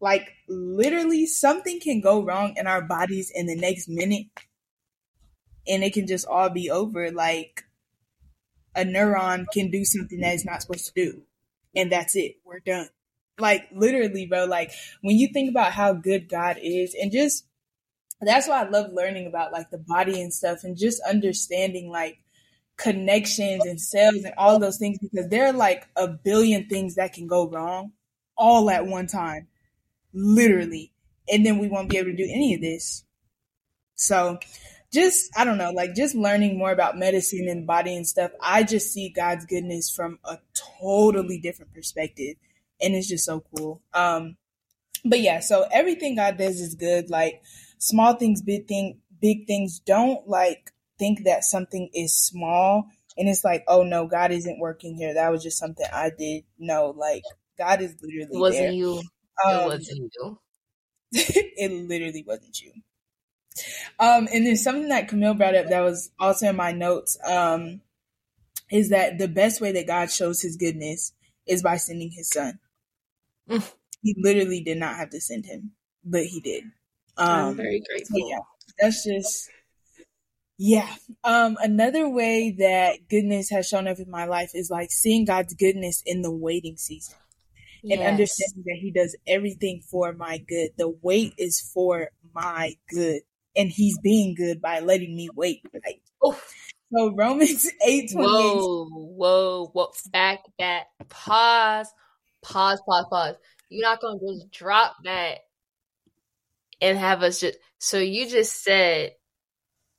[0.00, 4.26] Like literally something can go wrong in our bodies in the next minute
[5.66, 7.10] and it can just all be over.
[7.10, 7.64] Like
[8.76, 11.22] a neuron can do something that it's not supposed to do.
[11.74, 12.36] And that's it.
[12.44, 12.88] We're done.
[13.38, 14.44] Like literally, bro.
[14.44, 17.46] Like when you think about how good God is and just
[18.20, 22.18] that's why I love learning about like the body and stuff and just understanding like
[22.76, 27.12] connections and cells and all those things because there are like a billion things that
[27.12, 27.92] can go wrong
[28.36, 29.48] all at one time,
[30.12, 30.92] literally.
[31.28, 33.04] And then we won't be able to do any of this.
[33.96, 34.38] So
[34.92, 38.30] just, I don't know, like just learning more about medicine and body and stuff.
[38.40, 40.38] I just see God's goodness from a
[40.80, 42.36] totally different perspective.
[42.80, 43.80] And it's just so cool.
[43.94, 44.36] Um,
[45.04, 47.10] but yeah, so everything God does is good.
[47.10, 47.42] Like,
[47.78, 49.80] small things, big thing, big things.
[49.80, 54.94] Don't like think that something is small and it's like, oh no, God isn't working
[54.94, 55.14] here.
[55.14, 56.44] That was just something I did.
[56.58, 57.22] No, like
[57.58, 58.72] God is literally it wasn't there.
[58.72, 59.02] you.
[59.44, 60.38] Um, it wasn't you.
[61.12, 62.72] it literally wasn't you.
[63.98, 67.80] Um, and then something that Camille brought up that was also in my notes um,
[68.70, 71.12] is that the best way that God shows His goodness
[71.46, 72.58] is by sending His Son.
[73.48, 73.72] Mm.
[74.02, 75.72] He literally did not have to send him,
[76.04, 76.64] but He did.
[77.16, 78.18] Um, I'm very grateful.
[78.18, 78.38] So yeah,
[78.78, 79.50] that's just
[80.58, 80.88] yeah.
[81.22, 85.54] Um, another way that goodness has shown up in my life is like seeing God's
[85.54, 87.16] goodness in the waiting season.
[87.82, 87.98] Yes.
[87.98, 90.70] And understanding that he does everything for my good.
[90.76, 93.20] The wait is for my good.
[93.56, 95.62] And he's being good by letting me wait.
[95.72, 96.40] Like, oh.
[96.92, 99.92] So Romans 8 Whoa, whoa, whoa.
[100.12, 100.86] Back that.
[101.08, 101.88] Pause.
[102.42, 103.34] Pause, pause, pause.
[103.68, 105.38] You're not gonna just drop that
[106.80, 109.12] and have us just so you just said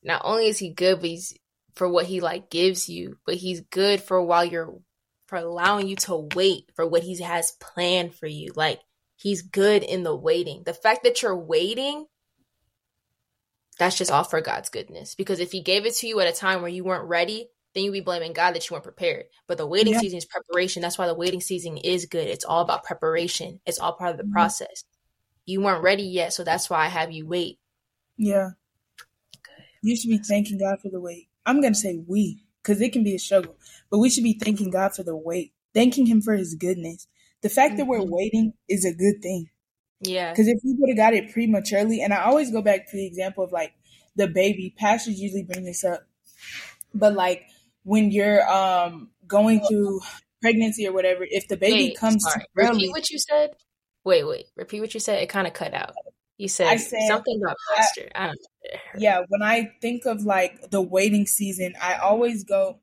[0.04, 1.38] not only is he good but he's
[1.76, 4.80] for what he like gives you but he's good for while you're
[5.28, 8.80] for allowing you to wait for what he has planned for you like
[9.16, 12.06] he's good in the waiting the fact that you're waiting
[13.80, 16.36] that's just all for god's goodness because if he gave it to you at a
[16.36, 19.58] time where you weren't ready then you'd be blaming god that you weren't prepared but
[19.58, 20.00] the waiting yeah.
[20.00, 23.80] season is preparation that's why the waiting season is good it's all about preparation it's
[23.80, 24.34] all part of the mm-hmm.
[24.34, 24.84] process
[25.48, 27.58] you weren't ready yet, so that's why I have you wait.
[28.18, 28.50] Yeah.
[29.82, 31.30] You should be thanking God for the wait.
[31.46, 33.56] I'm going to say we, because it can be a struggle,
[33.90, 37.08] but we should be thanking God for the wait, thanking Him for His goodness.
[37.42, 37.78] The fact mm-hmm.
[37.78, 38.14] that we're mm-hmm.
[38.14, 39.50] waiting is a good thing.
[40.02, 40.32] Yeah.
[40.32, 43.06] Because if you would have got it prematurely, and I always go back to the
[43.06, 43.74] example of like
[44.16, 46.02] the baby, pastors usually bring this up,
[46.94, 47.44] but like
[47.84, 50.02] when you're um going through
[50.42, 52.46] pregnancy or whatever, if the baby wait, comes sorry.
[52.58, 53.52] early, repeat what you said.
[54.04, 55.22] Wait, wait, repeat what you said.
[55.22, 55.94] It kind of cut out.
[56.38, 58.10] You said, said something about pastor.
[58.14, 58.80] I, I don't know.
[59.00, 62.80] Yeah, when I think of like the waiting season, I always go,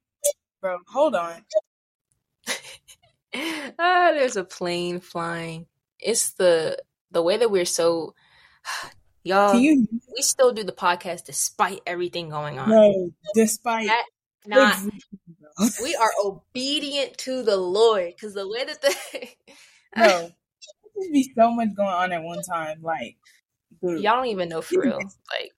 [0.60, 1.44] bro, hold on.
[3.78, 5.66] ah, there's a plane flying.
[6.00, 6.78] It's the
[7.14, 8.14] the way that we're so
[9.24, 12.68] y'all you, we still do the podcast despite everything going on.
[12.68, 14.04] No, despite that,
[14.46, 14.76] not
[15.82, 19.28] we are obedient to the Lord because the way that the
[19.96, 20.30] no,
[20.94, 22.82] there's be so much going on at one time.
[22.82, 23.16] Like,
[23.82, 24.02] dude.
[24.02, 24.98] y'all don't even know for real.
[24.98, 25.52] Like,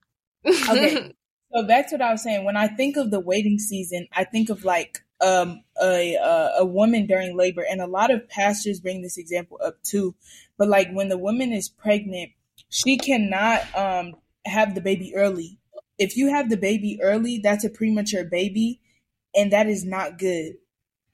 [0.71, 1.15] okay.
[1.55, 2.45] So back to what I was saying.
[2.45, 6.67] When I think of the waiting season, I think of like um, a uh, a
[6.67, 10.17] woman during labor, and a lot of pastors bring this example up too.
[10.59, 12.33] But like when the woman is pregnant,
[12.69, 14.15] she cannot um,
[14.45, 15.59] have the baby early.
[15.99, 18.81] If you have the baby early, that's a premature baby,
[19.35, 20.55] and that is not good.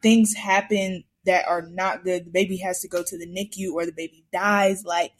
[0.03, 2.27] Things happen that are not good.
[2.27, 4.85] The baby has to go to the NICU or the baby dies.
[4.85, 5.13] Like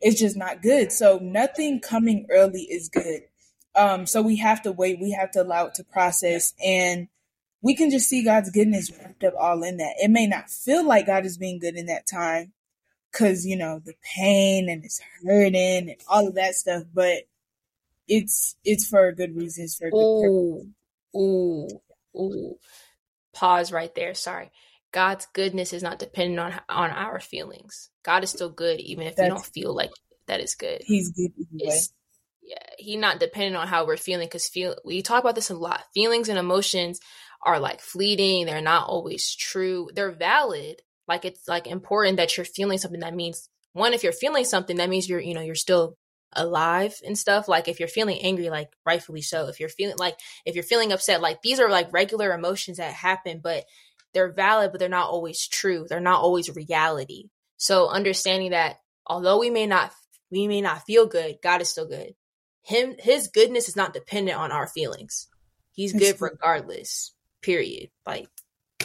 [0.00, 0.92] it's just not good.
[0.92, 3.22] So nothing coming early is good.
[3.74, 5.00] Um, so we have to wait.
[5.00, 7.08] We have to allow it to process and
[7.62, 9.94] we can just see God's goodness wrapped up all in that.
[10.02, 12.52] It may not feel like God is being good in that time
[13.12, 17.24] because, you know, the pain and it's hurting and all of that stuff, but
[18.08, 20.66] it's it's for good reasons for good ooh,
[21.16, 21.68] ooh,
[22.16, 22.56] ooh.
[23.32, 24.14] Pause right there.
[24.14, 24.50] Sorry.
[24.92, 27.90] God's goodness is not dependent on on our feelings.
[28.02, 29.90] God is still good even if That's, we don't feel like
[30.26, 30.82] that is good.
[30.84, 31.80] He's good anyway.
[32.42, 35.54] Yeah, he not dependent on how we're feeling because feel we talk about this a
[35.54, 35.84] lot.
[35.94, 37.00] Feelings and emotions
[37.44, 39.88] are like fleeting, they're not always true.
[39.94, 40.82] They're valid.
[41.08, 43.00] Like it's like important that you're feeling something.
[43.00, 45.96] That means one if you're feeling something that means you're you know you're still
[46.34, 47.48] alive and stuff.
[47.48, 49.48] Like if you're feeling angry like rightfully so.
[49.48, 52.92] If you're feeling like if you're feeling upset like these are like regular emotions that
[52.92, 53.64] happen but
[54.14, 55.86] they're valid but they're not always true.
[55.88, 57.30] They're not always reality.
[57.56, 59.92] So understanding that although we may not
[60.30, 62.14] we may not feel good god is still good.
[62.62, 65.28] Him his goodness is not dependent on our feelings.
[65.72, 67.12] He's good regardless
[67.42, 67.90] Period.
[68.06, 68.28] Like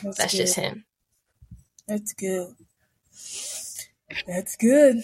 [0.04, 0.84] that's, that's just him.
[1.88, 2.54] That's good.
[4.28, 5.04] That's good.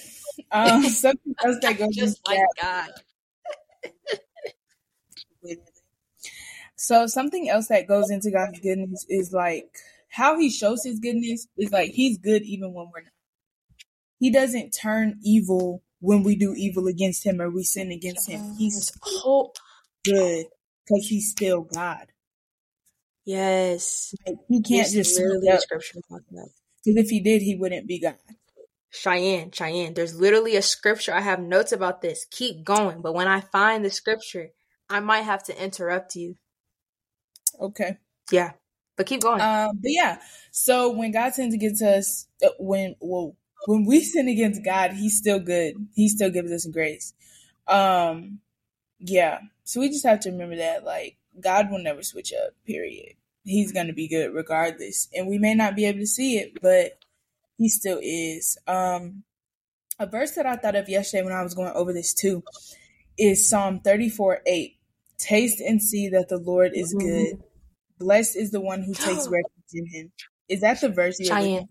[0.52, 2.92] Um, something else that goes just like that.
[5.44, 5.58] God.
[6.76, 9.70] so something else that goes into God's goodness is like
[10.10, 13.12] how He shows His goodness is like He's good even when we're not.
[14.20, 18.56] He doesn't turn evil when we do evil against Him or we sin against Him.
[18.58, 18.92] He's
[20.04, 20.46] good
[20.86, 22.08] because He's still God.
[23.26, 24.14] Yes.
[24.28, 26.50] Like, he can't There's just literally a scripture talking about.
[26.84, 28.16] Because if he did, he wouldn't be God.
[28.92, 29.94] Cheyenne, Cheyenne.
[29.94, 31.14] There's literally a scripture.
[31.14, 32.26] I have notes about this.
[32.30, 33.02] Keep going.
[33.02, 34.50] But when I find the scripture,
[34.90, 36.36] I might have to interrupt you.
[37.60, 37.98] Okay.
[38.32, 38.52] Yeah.
[38.96, 39.42] But keep going.
[39.42, 40.20] Um, but yeah.
[40.52, 45.18] So when God sins against us, uh, when well, when we sin against God, He's
[45.18, 45.74] still good.
[45.96, 47.14] He still gives us grace.
[47.68, 48.40] Um,
[49.00, 49.40] yeah.
[49.64, 53.16] So we just have to remember that, like, God will never switch up, period.
[53.44, 55.10] He's going to be good regardless.
[55.14, 56.98] And we may not be able to see it, but
[57.58, 58.58] he still is.
[58.68, 59.24] Um,
[60.00, 62.44] a verse that I thought of yesterday when I was going over this too
[63.18, 64.78] is Psalm 34 8.
[65.20, 67.08] Taste and see that the Lord is mm-hmm.
[67.08, 67.44] good.
[68.00, 70.12] Blessed is the one who takes refuge in him.
[70.50, 71.68] Is that the verse you Cheyenne.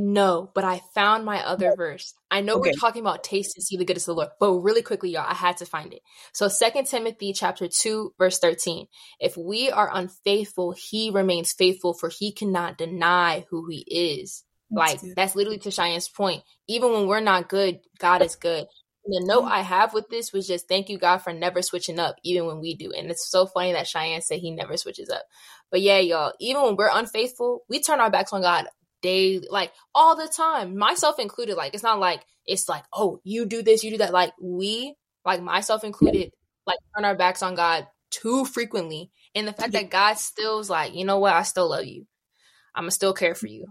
[0.00, 2.14] No, but I found my other verse.
[2.30, 2.70] I know okay.
[2.70, 5.26] we're talking about taste and see the goodness of the Lord, but really quickly, y'all,
[5.26, 6.02] I had to find it.
[6.32, 8.86] So Second Timothy chapter 2, verse 13.
[9.18, 14.44] If we are unfaithful, he remains faithful, for he cannot deny who he is.
[14.70, 15.16] That's like good.
[15.16, 16.44] that's literally to Cheyenne's point.
[16.68, 18.66] Even when we're not good, God is good.
[19.04, 19.52] And the note mm-hmm.
[19.52, 22.60] I have with this was just thank you, God, for never switching up, even when
[22.60, 22.92] we do.
[22.96, 25.24] And it's so funny that Cheyenne said he never switches up.
[25.72, 28.68] But yeah, y'all, even when we're unfaithful, we turn our backs on God
[29.02, 31.56] daily, like all the time, myself included.
[31.56, 34.12] Like it's not like it's like, oh, you do this, you do that.
[34.12, 34.94] Like we,
[35.24, 36.32] like myself included,
[36.66, 39.10] like turn our backs on God too frequently.
[39.34, 42.06] And the fact that God still's like, you know what, I still love you.
[42.74, 43.66] I'ma still care for you.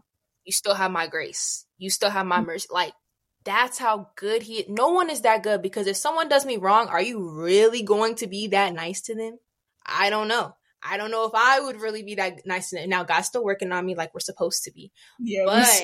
[0.45, 1.65] You still have my grace.
[1.78, 2.45] You still have my mm.
[2.45, 2.67] mercy.
[2.71, 2.93] Like
[3.43, 6.88] that's how good he no one is that good because if someone does me wrong,
[6.88, 9.38] are you really going to be that nice to them?
[9.86, 10.55] I don't know.
[10.84, 12.73] I don't know if I would really be that nice.
[12.73, 14.91] Now God's still working on me like we're supposed to be.
[15.19, 15.84] Yeah, but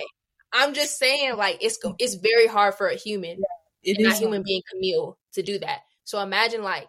[0.53, 3.39] I'm just saying, like it's it's very hard for a human.
[3.81, 5.81] It is not human being Camille to do that.
[6.03, 6.87] So imagine like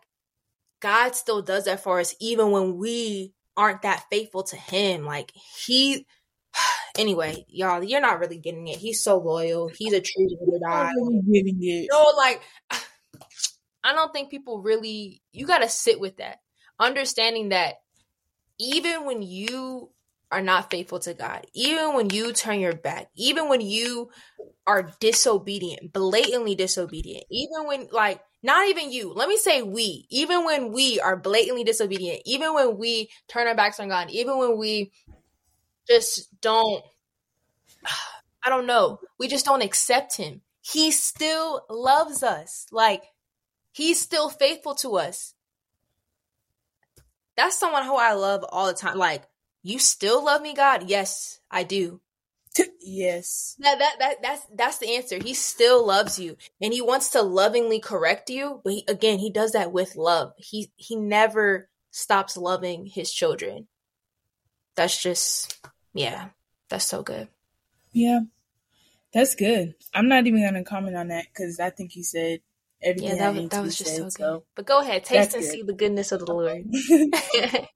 [0.80, 5.04] God still does that for us even when we aren't that faithful to him.
[5.04, 5.32] Like
[5.66, 6.06] he
[6.98, 8.76] anyway, y'all, you're not really getting it.
[8.76, 9.68] He's so loyal.
[9.68, 10.28] He's a true
[10.66, 10.90] God.
[10.96, 11.88] Really getting it.
[11.90, 12.42] No, like
[13.82, 16.38] I don't think people really you gotta sit with that.
[16.78, 17.76] Understanding that
[18.58, 19.90] even when you
[20.30, 24.10] are not faithful to God, even when you turn your back, even when you
[24.66, 30.44] are disobedient, blatantly disobedient, even when like not even you, let me say we, even
[30.44, 34.58] when we are blatantly disobedient, even when we turn our backs on God, even when
[34.58, 34.92] we
[35.88, 36.82] just don't
[38.46, 40.42] I don't know, we just don't accept him.
[40.60, 42.66] He still loves us.
[42.70, 43.04] Like
[43.72, 45.33] he's still faithful to us.
[47.36, 48.96] That's someone who I love all the time.
[48.96, 49.24] Like
[49.62, 50.88] you still love me, God?
[50.88, 52.00] Yes, I do.
[52.80, 53.56] yes.
[53.58, 55.18] That, that that that's that's the answer.
[55.22, 59.30] He still loves you and he wants to lovingly correct you, but he, again, he
[59.30, 60.32] does that with love.
[60.36, 63.68] He he never stops loving his children.
[64.76, 65.58] That's just
[65.92, 66.28] yeah.
[66.68, 67.28] That's so good.
[67.92, 68.20] Yeah.
[69.12, 69.74] That's good.
[69.92, 72.40] I'm not even going to comment on that cuz I think you said
[72.84, 74.12] everything Yeah, that, that, that was just said, so good.
[74.12, 74.44] so.
[74.54, 75.50] But go ahead, taste and good.
[75.50, 76.64] see the goodness of the Lord.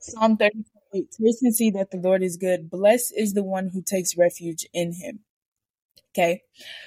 [0.00, 2.70] Psalm 38 Taste and see that the Lord is good.
[2.70, 5.20] Blessed is the one who takes refuge in him.
[6.14, 6.42] Okay.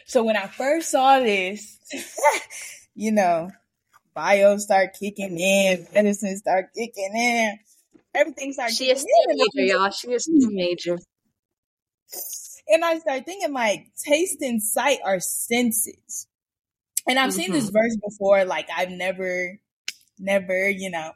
[0.06, 1.80] So when I first saw this,
[2.96, 3.50] you know,
[4.14, 7.58] bio start kicking in, medicine start kicking in,
[8.14, 9.38] everything started she is in.
[9.56, 9.90] major, y'all.
[9.90, 10.98] She is still major.
[12.68, 16.28] And I start thinking like taste and sight are senses.
[17.08, 19.60] And I've seen this verse before, like I've never,
[20.18, 21.12] never, you know,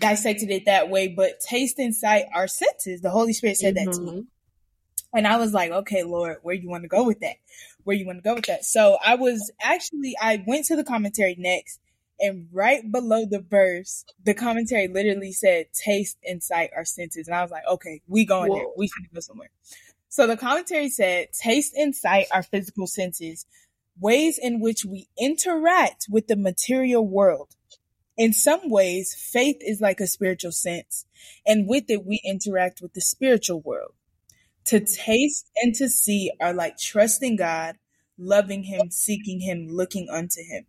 [0.00, 3.00] dissected it that way, but taste and sight are senses.
[3.00, 4.12] The Holy Spirit said that to me.
[4.12, 4.26] Mhm.
[5.14, 7.36] And I was like, okay, Lord, where you want to go with that?
[7.84, 8.64] Where you want to go with that?
[8.64, 11.80] So I was actually, I went to the commentary next
[12.18, 17.28] and right below the verse, the commentary literally said taste and sight are senses.
[17.28, 18.66] And I was like, okay, we going there.
[18.76, 19.50] We finna go somewhere.
[20.08, 23.46] So the commentary said taste and sight are physical senses,
[24.00, 27.54] ways in which we interact with the material world.
[28.16, 31.04] In some ways, faith is like a spiritual sense,
[31.46, 33.92] and with it, we interact with the spiritual world.
[34.66, 35.02] To mm-hmm.
[35.02, 37.76] taste and to see are like trusting God,
[38.18, 40.66] loving Him, seeking Him, looking unto Him.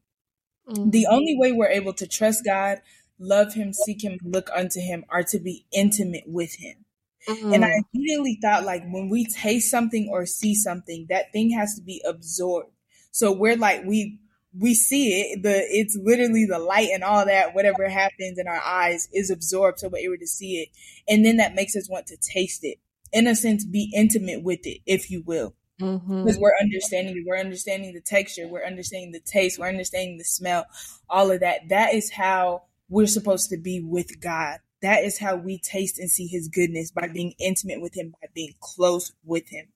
[0.68, 1.14] The mm-hmm.
[1.14, 2.80] only way we're able to trust God,
[3.18, 6.84] love Him, seek Him, look unto Him are to be intimate with Him.
[7.28, 7.80] And I mm-hmm.
[7.94, 12.02] immediately thought, like, when we taste something or see something, that thing has to be
[12.08, 12.72] absorbed.
[13.18, 14.20] So we're like, we
[14.56, 18.62] we see it, the it's literally the light and all that, whatever happens in our
[18.64, 20.70] eyes is absorbed, so we're able to see it,
[21.12, 22.78] and then that makes us want to taste it.
[23.12, 25.56] In a sense, be intimate with it, if you will.
[25.82, 26.26] Mm-hmm.
[26.26, 28.48] Because we're understanding we're understanding the texture.
[28.48, 29.58] We're understanding the taste.
[29.58, 30.68] We're understanding the smell.
[31.10, 31.70] All of that.
[31.70, 34.60] That is how we're supposed to be with god.
[34.84, 38.28] That is how we taste and see his goodness by being intimate with him by
[38.36, 39.70] being close with him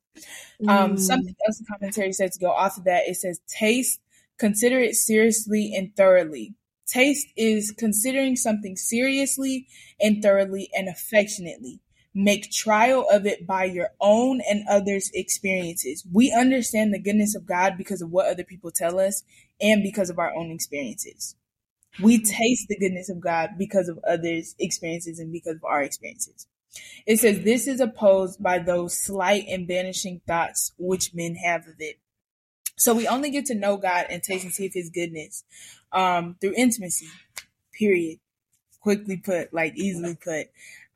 [0.67, 0.99] um Mm.
[0.99, 3.99] something else the commentary said to go off of that it says taste
[4.37, 6.53] consider it seriously and thoroughly
[6.87, 9.67] taste is considering something seriously
[9.99, 11.79] and thoroughly and affectionately
[12.13, 16.05] make trial of it by your own and others' experiences.
[16.11, 19.23] We understand the goodness of God because of what other people tell us
[19.61, 21.35] and because of our own experiences.
[22.01, 26.47] We taste the goodness of God because of others' experiences and because of our experiences.
[27.05, 31.75] It says, This is opposed by those slight and vanishing thoughts which men have of
[31.79, 31.99] it.
[32.77, 35.43] So we only get to know God and taste and see of his goodness
[35.91, 37.07] um, through intimacy,
[37.77, 38.19] period.
[38.81, 40.47] Quickly put, like easily put.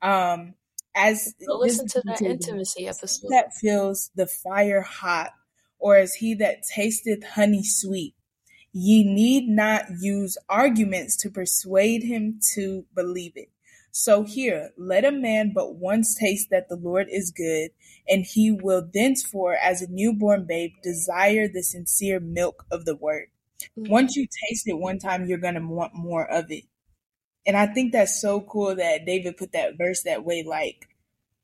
[0.02, 0.54] Um,
[0.96, 3.28] as Go listen to that intimacy episode.
[3.30, 5.34] that feels the fire hot,
[5.78, 8.14] or as he that tasteth honey sweet.
[8.72, 13.50] Ye need not use arguments to persuade him to believe it.
[13.98, 17.70] So here, let a man but once taste that the Lord is good,
[18.06, 23.28] and he will thenceforth, as a newborn babe, desire the sincere milk of the word.
[23.76, 23.88] Mm.
[23.88, 26.64] Once you taste it one time, you're going to want more of it.
[27.46, 30.90] And I think that's so cool that David put that verse that way, like,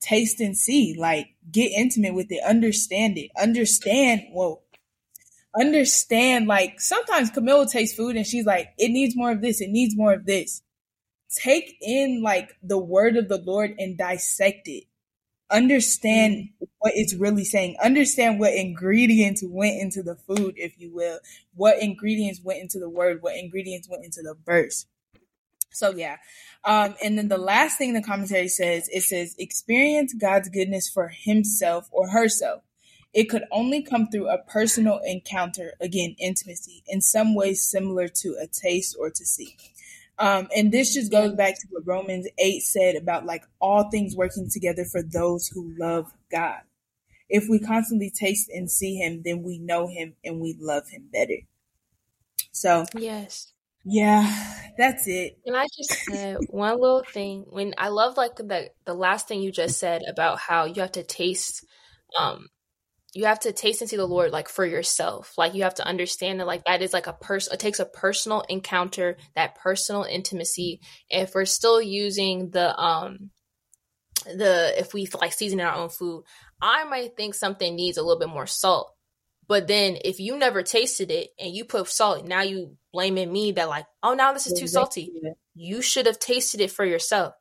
[0.03, 4.61] taste and see, like, get intimate with it, understand it, understand, whoa,
[5.59, 9.63] understand, like, sometimes Camille will taste food and she's like, it needs more of this,
[9.63, 10.61] it needs more of this.
[11.35, 14.85] Take in, like, the word of the Lord and dissect it.
[15.51, 17.77] Understand what it's really saying.
[17.83, 21.19] Understand what ingredients went into the food, if you will.
[21.55, 24.87] What ingredients went into the word, what ingredients went into the verse.
[25.71, 26.17] So yeah.
[26.65, 31.09] Um, and then the last thing the commentary says, it says experience God's goodness for
[31.09, 32.63] himself or herself.
[33.13, 38.37] It could only come through a personal encounter, again, intimacy, in some ways similar to
[38.41, 39.57] a taste or to see.
[40.19, 44.15] Um, and this just goes back to what Romans 8 said about like all things
[44.15, 46.61] working together for those who love God.
[47.29, 51.09] If we constantly taste and see Him, then we know Him and we love Him
[51.13, 51.39] better.
[52.53, 53.53] So, yes.
[53.85, 54.31] Yeah,
[54.79, 55.39] that's it.
[55.45, 59.43] And I just said one little thing when I love like the the last thing
[59.43, 61.65] you just said about how you have to taste
[62.17, 62.47] um
[63.15, 65.35] you have to taste and see the Lord like for yourself.
[65.37, 67.85] Like you have to understand that like that is like a person it takes a
[67.85, 70.81] personal encounter, that personal intimacy.
[71.11, 73.31] If we're still using the um
[74.25, 76.25] the if we like season our own food,
[76.61, 78.95] I might think something needs a little bit more salt.
[79.47, 83.53] But then if you never tasted it and you put salt, now you blaming me
[83.53, 85.13] that like, oh now this is too salty.
[85.55, 87.35] You should have tasted it for yourself.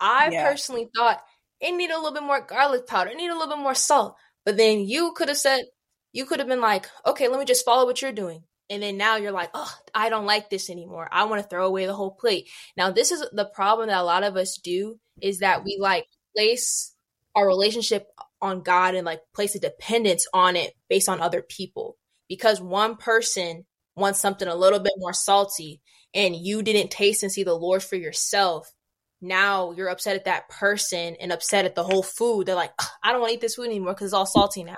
[0.00, 0.48] I yeah.
[0.48, 1.20] personally thought
[1.60, 4.16] it needed a little bit more garlic powder, it needed a little bit more salt.
[4.48, 5.64] But then you could have said,
[6.10, 8.44] you could have been like, okay, let me just follow what you're doing.
[8.70, 11.06] And then now you're like, oh, I don't like this anymore.
[11.12, 12.48] I want to throw away the whole plate.
[12.74, 16.06] Now, this is the problem that a lot of us do is that we like
[16.34, 16.94] place
[17.36, 18.06] our relationship
[18.40, 21.98] on God and like place a dependence on it based on other people.
[22.26, 25.82] Because one person wants something a little bit more salty
[26.14, 28.72] and you didn't taste and see the Lord for yourself,
[29.20, 32.46] now you're upset at that person and upset at the whole food.
[32.46, 34.76] They're like, I don't want to eat this food anymore because it's all salty now.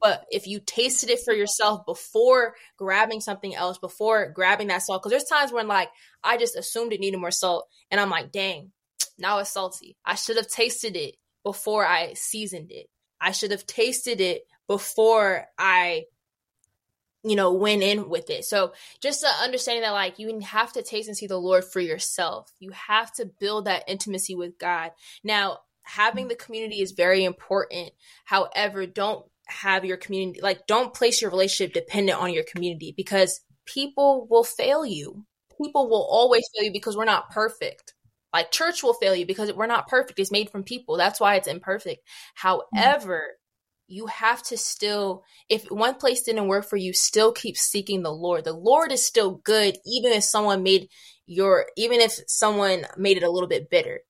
[0.00, 5.02] But if you tasted it for yourself before grabbing something else, before grabbing that salt,
[5.02, 5.90] because there's times when like
[6.24, 8.72] I just assumed it needed more salt, and I'm like, dang,
[9.18, 9.96] now it's salty.
[10.04, 11.14] I should have tasted it
[11.44, 12.86] before I seasoned it.
[13.20, 16.04] I should have tasted it before I
[17.24, 18.44] you know, went in with it.
[18.44, 22.52] So just understanding that like you have to taste and see the Lord for yourself.
[22.58, 24.90] You have to build that intimacy with God.
[25.22, 27.92] Now, having the community is very important.
[28.24, 33.40] However, don't have your community like don't place your relationship dependent on your community because
[33.66, 35.24] people will fail you.
[35.60, 37.94] People will always fail you because we're not perfect.
[38.32, 40.18] Like church will fail you because we're not perfect.
[40.18, 40.96] It's made from people.
[40.96, 42.06] That's why it's imperfect.
[42.42, 42.78] Mm-hmm.
[42.78, 43.22] However,
[43.92, 48.12] you have to still, if one place didn't work for you, still keep seeking the
[48.12, 48.44] Lord.
[48.44, 50.88] The Lord is still good, even if someone made
[51.26, 54.00] your, even if someone made it a little bit bitter.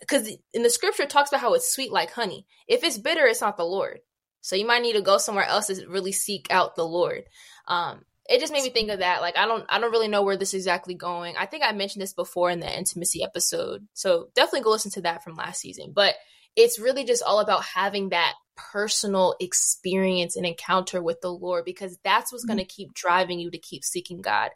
[0.00, 2.46] Because in the scripture, talks about how it's sweet like honey.
[2.66, 4.00] If it's bitter, it's not the Lord.
[4.40, 7.22] So you might need to go somewhere else to really seek out the Lord.
[7.68, 9.20] Um, it just made me think of that.
[9.20, 11.36] Like I don't, I don't really know where this is exactly going.
[11.36, 15.02] I think I mentioned this before in the intimacy episode, so definitely go listen to
[15.02, 15.92] that from last season.
[15.94, 16.16] But
[16.56, 21.98] it's really just all about having that personal experience and encounter with the Lord because
[22.04, 24.50] that's what's going to keep driving you to keep seeking God.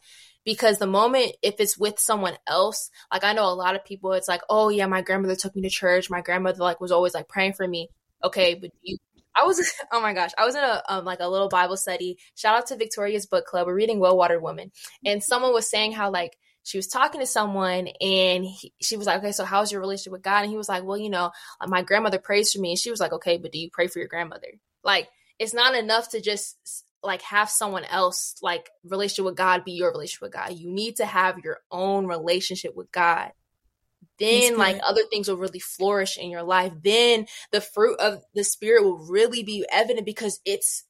[0.44, 4.12] Because the moment, if it's with someone else, like I know a lot of people,
[4.12, 6.10] it's like, oh yeah, my grandmother took me to church.
[6.10, 7.88] My grandmother like was always like praying for me.
[8.24, 8.98] Okay, but you,
[9.36, 12.18] I was, oh my gosh, I was in a um, like a little Bible study.
[12.34, 13.68] Shout out to Victoria's Book Club.
[13.68, 14.72] We're reading Well Watered Woman,
[15.04, 19.06] and someone was saying how like she was talking to someone and he, she was
[19.06, 20.42] like, okay, so how's your relationship with God?
[20.42, 22.70] And he was like, well, you know, uh, my grandmother prays for me.
[22.70, 24.48] And she was like, okay, but do you pray for your grandmother?
[24.84, 25.08] Like,
[25.38, 29.90] it's not enough to just like have someone else like relationship with God be your
[29.90, 30.52] relationship with God.
[30.52, 33.32] You need to have your own relationship with God.
[34.18, 36.72] Then like other things will really flourish in your life.
[36.80, 40.84] Then the fruit of the spirit will really be evident because it's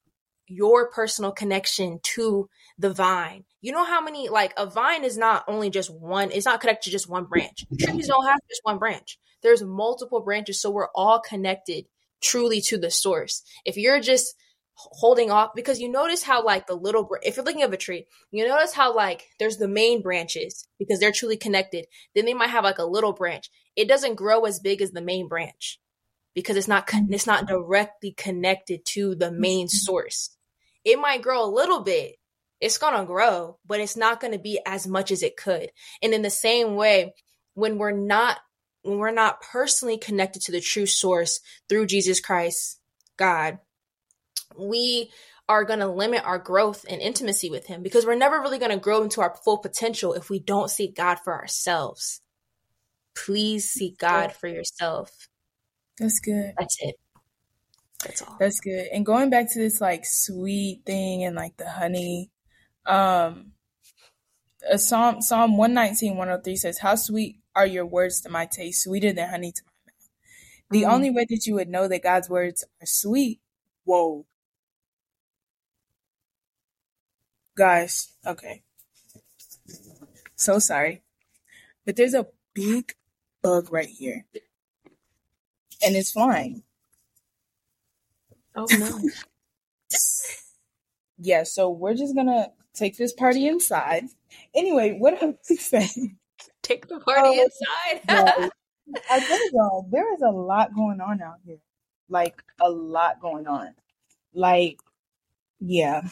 [0.46, 3.44] your personal connection to the vine.
[3.62, 6.84] You know how many like a vine is not only just one, it's not connected
[6.84, 7.64] to just one branch.
[7.80, 9.18] Trees don't have just one branch.
[9.42, 11.86] There's multiple branches, so we're all connected
[12.22, 13.42] truly to the source.
[13.64, 14.34] If you're just
[14.74, 18.06] holding off because you notice how like the little if you're looking at a tree
[18.30, 21.84] you notice how like there's the main branches because they're truly connected
[22.14, 25.02] then they might have like a little branch it doesn't grow as big as the
[25.02, 25.78] main branch
[26.34, 30.34] because it's not it's not directly connected to the main source
[30.84, 32.16] it might grow a little bit.
[32.62, 35.70] It's going to grow, but it's not going to be as much as it could.
[36.00, 37.12] And in the same way,
[37.54, 38.38] when we're not
[38.82, 42.80] when we're not personally connected to the true source through Jesus Christ,
[43.16, 43.58] God,
[44.56, 45.10] we
[45.48, 48.70] are going to limit our growth and intimacy with him because we're never really going
[48.70, 52.20] to grow into our full potential if we don't seek God for ourselves.
[53.14, 55.28] Please seek God for yourself.
[55.98, 56.54] That's good.
[56.58, 56.94] That's it.
[58.04, 58.36] That's all.
[58.40, 58.88] That's good.
[58.92, 62.31] And going back to this like sweet thing and like the honey,
[62.86, 63.52] um,
[64.70, 69.12] a Psalm Psalm 119, 103 says, How sweet are your words to my taste, sweeter
[69.12, 70.08] than honey to my mouth.
[70.70, 73.40] The mm only way that you would know that God's words are sweet,
[73.84, 74.26] whoa.
[77.54, 78.62] Guys, okay.
[80.36, 81.02] So sorry.
[81.86, 82.94] But there's a big
[83.42, 84.26] bug right here.
[85.84, 86.62] And it's flying.
[88.54, 89.00] Oh no.
[91.18, 94.04] yeah, so we're just gonna take this party inside.
[94.54, 96.18] Anyway, what I'm saying.
[96.62, 97.48] Take the party oh,
[98.12, 98.50] inside.
[99.10, 101.58] I tell y'all, there is a lot going on out here.
[102.08, 103.74] Like a lot going on.
[104.34, 104.78] Like,
[105.60, 106.02] yeah.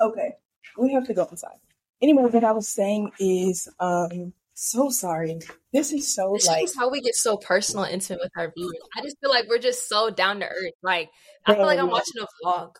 [0.00, 0.32] Okay.
[0.78, 1.58] We have to go inside.
[2.02, 5.40] Anyway, what I was saying is, um, so sorry.
[5.72, 8.78] This is so this like is how we get so personal, intimate with our viewers.
[8.96, 10.72] I just feel like we're just so down to earth.
[10.82, 11.10] Like
[11.44, 12.76] I feel like I'm watching a vlog.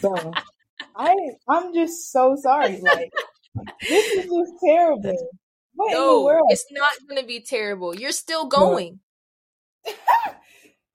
[0.00, 0.32] Bro,
[0.96, 1.14] I
[1.48, 2.80] I'm just so sorry.
[2.80, 3.10] Like
[3.88, 5.30] this is just terrible.
[5.74, 7.94] What no, it's not going to be terrible.
[7.94, 9.00] You're still going.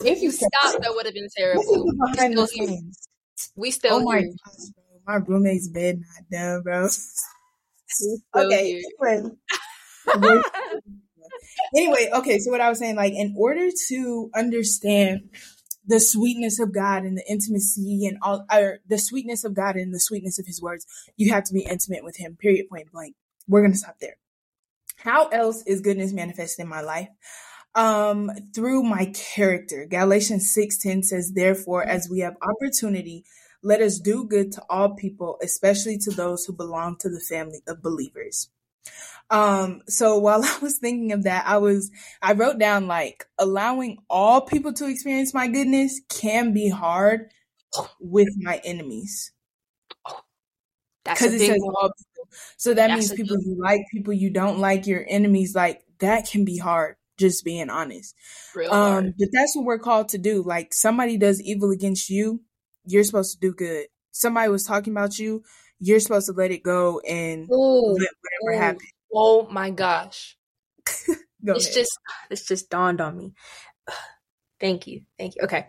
[0.03, 1.93] if you stopped, that would have been terrible.
[2.13, 3.07] Behind the scenes.
[3.55, 4.29] We still oh my here.
[4.45, 4.67] Gosh,
[5.07, 6.87] my roommate's bed not done, bro.
[8.35, 8.81] okay.
[11.75, 12.39] anyway, okay.
[12.39, 15.29] So what I was saying, like, in order to understand
[15.87, 19.93] the sweetness of God and the intimacy and all, or the sweetness of God and
[19.93, 20.85] the sweetness of His words,
[21.17, 22.37] you have to be intimate with Him.
[22.39, 22.69] Period.
[22.69, 23.15] Point blank.
[23.47, 24.17] We're gonna stop there.
[24.97, 27.09] How else is goodness manifested in my life?
[27.75, 29.85] Um, through my character.
[29.85, 33.25] Galatians 6:10 says, Therefore, as we have opportunity,
[33.61, 37.61] let us do good to all people, especially to those who belong to the family
[37.67, 38.49] of believers.
[39.29, 43.97] Um, so while I was thinking of that, I was, I wrote down like allowing
[44.09, 47.31] all people to experience my goodness can be hard
[47.99, 49.31] with my enemies.
[51.03, 51.91] Because it says all
[52.57, 55.55] so that That's means people you like, people you don't like, your enemies.
[55.55, 56.95] Like that can be hard.
[57.17, 58.13] Just being honest.
[58.53, 59.13] Real um, hard.
[59.17, 60.43] but that's what we're called to do.
[60.43, 62.41] Like somebody does evil against you,
[62.85, 63.87] you're supposed to do good.
[64.11, 65.43] Somebody was talking about you,
[65.79, 68.09] you're supposed to let it go and ooh, let
[68.41, 68.59] whatever ooh.
[68.59, 68.87] happen.
[69.13, 70.37] Oh my gosh.
[70.87, 71.73] it's ahead.
[71.73, 71.99] just
[72.29, 73.33] it's just dawned on me.
[74.59, 75.01] Thank you.
[75.17, 75.43] Thank you.
[75.43, 75.67] Okay.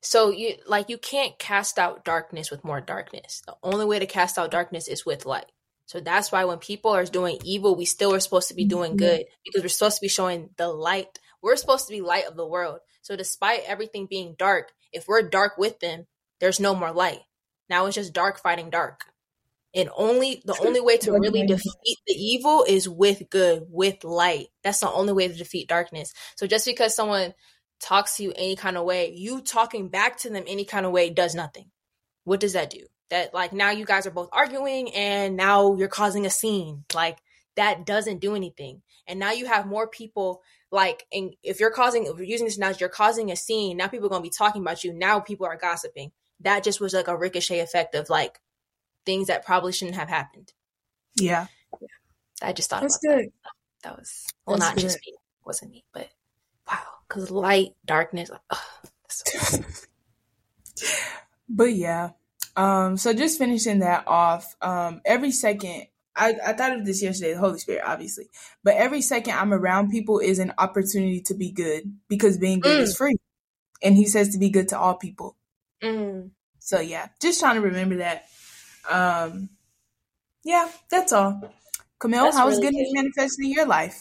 [0.00, 3.42] So you like you can't cast out darkness with more darkness.
[3.46, 5.50] The only way to cast out darkness is with light.
[5.86, 8.92] So that's why when people are doing evil, we still are supposed to be doing
[8.92, 9.06] mm-hmm.
[9.06, 11.18] good because we're supposed to be showing the light.
[11.42, 12.80] We're supposed to be light of the world.
[13.02, 16.06] So despite everything being dark, if we're dark with them,
[16.40, 17.20] there's no more light.
[17.68, 19.04] Now it's just dark fighting dark.
[19.74, 24.48] And only the only way to really defeat the evil is with good, with light.
[24.62, 26.12] That's the only way to defeat darkness.
[26.36, 27.34] So just because someone
[27.80, 30.92] talks to you any kind of way, you talking back to them any kind of
[30.92, 31.70] way does nothing.
[32.24, 32.86] What does that do?
[33.10, 36.84] That like now you guys are both arguing and now you're causing a scene.
[36.94, 37.18] Like
[37.56, 38.82] that doesn't do anything.
[39.06, 42.58] And now you have more people like and if you're causing if you're using this
[42.58, 44.92] now you're causing a scene, now people are gonna be talking about you.
[44.92, 46.12] Now people are gossiping.
[46.42, 48.40] That just was like a ricochet effect of like
[49.04, 50.52] things that probably shouldn't have happened.
[51.16, 51.46] Yeah.
[51.80, 51.88] yeah.
[52.42, 53.26] I just thought That's about good.
[53.26, 53.50] that.
[53.82, 54.82] That was well That's not good.
[54.82, 55.12] just me.
[55.12, 56.08] It wasn't me, but
[56.68, 56.78] wow
[57.08, 58.30] because light, darkness.
[59.08, 59.58] So
[61.48, 62.10] but yeah,
[62.56, 67.34] um, so just finishing that off, um, every second, I, I thought of this yesterday,
[67.34, 68.28] the Holy Spirit, obviously,
[68.62, 72.78] but every second I'm around people is an opportunity to be good because being good
[72.78, 72.82] mm.
[72.82, 73.16] is free.
[73.82, 75.36] And he says to be good to all people.
[75.82, 76.30] Mm.
[76.58, 78.26] So yeah, just trying to remember that.
[78.90, 79.50] Um,
[80.44, 81.40] yeah, that's all.
[81.98, 84.00] Camille, that's how's really goodness manifesting in your life?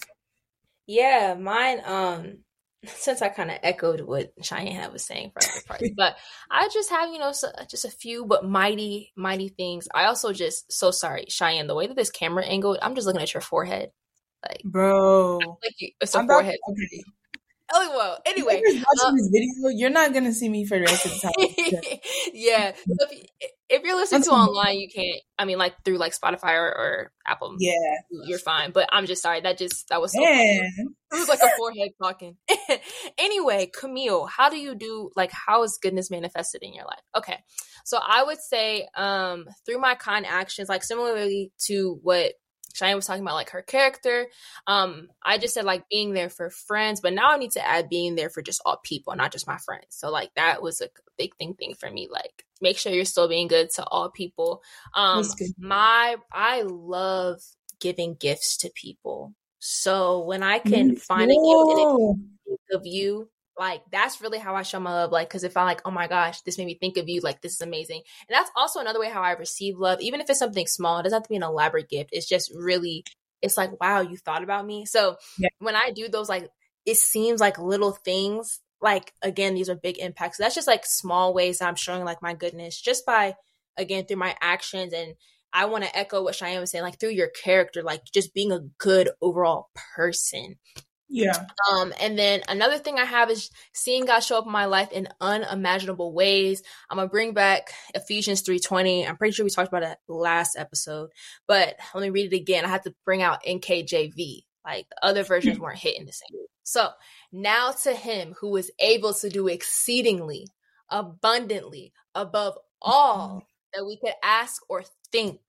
[0.88, 2.38] Yeah, mine, um,
[2.86, 6.18] since I kind of echoed what Cheyenne was saying from the party, but
[6.52, 9.88] I just have, you know, so, just a few but mighty, mighty things.
[9.94, 13.22] I also just, so sorry, Cheyenne, the way that this camera angled, I'm just looking
[13.22, 13.92] at your forehead.
[14.48, 16.58] Like, bro, like you, it's a I'm forehead.
[16.68, 17.04] About, okay.
[17.74, 18.18] Oh well.
[18.26, 21.12] Anyway, if watching um, this video, you're not gonna see me for the rest of
[21.12, 22.00] the time.
[22.34, 22.74] yeah.
[22.76, 25.22] So if, if, you're listening to online, you can't.
[25.38, 27.56] I mean, like through like Spotify or, or, Apple.
[27.60, 27.74] Yeah,
[28.26, 28.72] you're fine.
[28.72, 29.42] But I'm just sorry.
[29.42, 30.22] That just that was so.
[31.14, 32.38] It was like a forehead talking.
[33.18, 35.12] anyway, Camille, how do you do?
[35.18, 37.02] Like, how is goodness manifested in your life?
[37.18, 37.38] Okay,
[37.84, 42.34] so I would say um through my kind actions, like similarly to what
[42.74, 44.28] Cheyenne was talking about like her character.
[44.68, 47.90] Um, I just said like being there for friends, but now I need to add
[47.90, 49.88] being there for just all people, not just my friends.
[49.90, 52.08] So like that was a big thing thing for me.
[52.12, 54.62] Like make sure you're still being good to all people.
[54.96, 55.26] Um,
[55.58, 57.42] my I love
[57.80, 59.34] giving gifts to people.
[59.60, 61.36] So when I can find a
[62.50, 65.12] gift of you like that's really how I show my love.
[65.12, 67.22] Like, because if I'm like, oh my gosh, this made me think of you.
[67.22, 68.02] Like, this is amazing.
[68.28, 70.02] And that's also another way how I receive love.
[70.02, 72.10] Even if it's something small, it doesn't have to be an elaborate gift.
[72.14, 73.04] It's just really,
[73.42, 74.86] it's like, wow, you thought about me.
[74.86, 75.50] So yeah.
[75.60, 76.50] when I do those, like,
[76.86, 78.60] it seems like little things.
[78.82, 80.38] Like again, these are big impacts.
[80.38, 83.36] So that's just like small ways that I'm showing like my goodness just by
[83.78, 85.14] again through my actions and
[85.54, 88.52] I want to echo what Cheyenne was saying, like through your character, like just being
[88.52, 90.56] a good overall person
[91.14, 91.46] Yeah.
[91.70, 94.92] Um, and then another thing I have is seeing God show up in my life
[94.94, 96.64] in unimaginable ways.
[96.90, 99.06] I'm gonna bring back Ephesians 3:20.
[99.06, 101.10] I'm pretty sure we talked about it last episode,
[101.48, 102.64] but let me read it again.
[102.64, 104.46] I had to bring out NKJV.
[104.64, 105.64] Like the other versions hmm.
[105.64, 106.38] weren't hitting the same.
[106.64, 106.90] So
[107.32, 110.48] now to him who is able to do exceedingly
[110.90, 113.40] abundantly above all mm-hmm.
[113.74, 115.40] that we could ask or think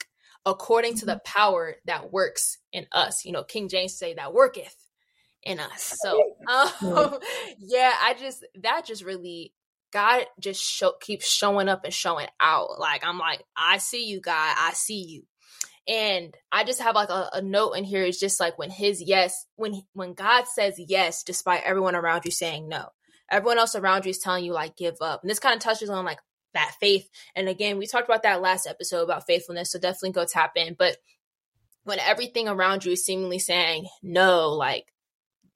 [0.45, 1.39] according to the mm-hmm.
[1.39, 3.25] power that works in us.
[3.25, 4.82] You know, King James say that worketh
[5.43, 5.97] in us.
[6.03, 7.19] So, um,
[7.59, 9.53] yeah, I just that just really
[9.93, 12.79] God just show keeps showing up and showing out.
[12.79, 15.23] Like I'm like, I see you, God, I see you.
[15.89, 18.05] And I just have like a, a note in here.
[18.05, 22.31] It's just like when his yes, when when God says yes, despite everyone around you
[22.31, 22.89] saying no,
[23.31, 25.23] everyone else around you is telling you like give up.
[25.23, 26.21] And this kind of touches on like
[26.55, 27.09] that faith.
[27.35, 29.73] And again, we talked about that last episode about faithfulness.
[29.73, 30.75] So definitely go tap in.
[30.79, 30.99] But
[31.85, 34.92] when everything around you is seemingly saying no, like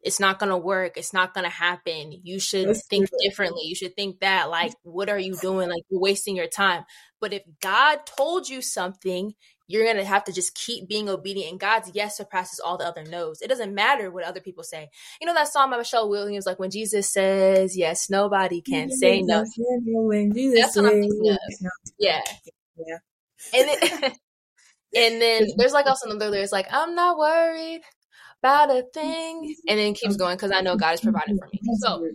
[0.07, 0.97] it's not going to work.
[0.97, 2.13] It's not going to happen.
[2.23, 3.19] You should That's think true.
[3.25, 3.63] differently.
[3.65, 5.69] You should think that, like, what are you doing?
[5.69, 6.85] Like, you're wasting your time.
[7.21, 9.35] But if God told you something,
[9.67, 11.51] you're going to have to just keep being obedient.
[11.51, 13.43] And God's yes surpasses all the other no's.
[13.43, 14.89] It doesn't matter what other people say.
[15.21, 19.23] You know that song by Michelle Williams, like, when Jesus says yes, nobody can say
[19.23, 19.45] no.
[19.87, 21.39] When Jesus That's what I'm thinking of.
[21.99, 22.21] Yeah.
[22.77, 22.99] Yeah.
[23.53, 24.03] And then,
[24.95, 27.83] and then there's like also another lyrics like, I'm not worried
[28.43, 31.61] about a thing, and then keeps going because I know God is providing for me.
[31.79, 32.09] So,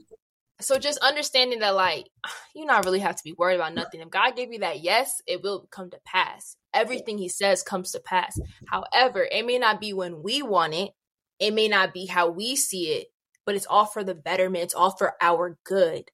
[0.60, 2.08] so just understanding that, like,
[2.56, 4.02] you not really have to be worried about nothing.
[4.02, 6.56] If God gave you that yes, it will come to pass.
[6.74, 8.40] Everything He says comes to pass.
[8.68, 10.92] However, it may not be when we want it.
[11.40, 13.08] It may not be how we see it,
[13.46, 14.64] but it's all for the betterment.
[14.64, 16.12] It's all for our good.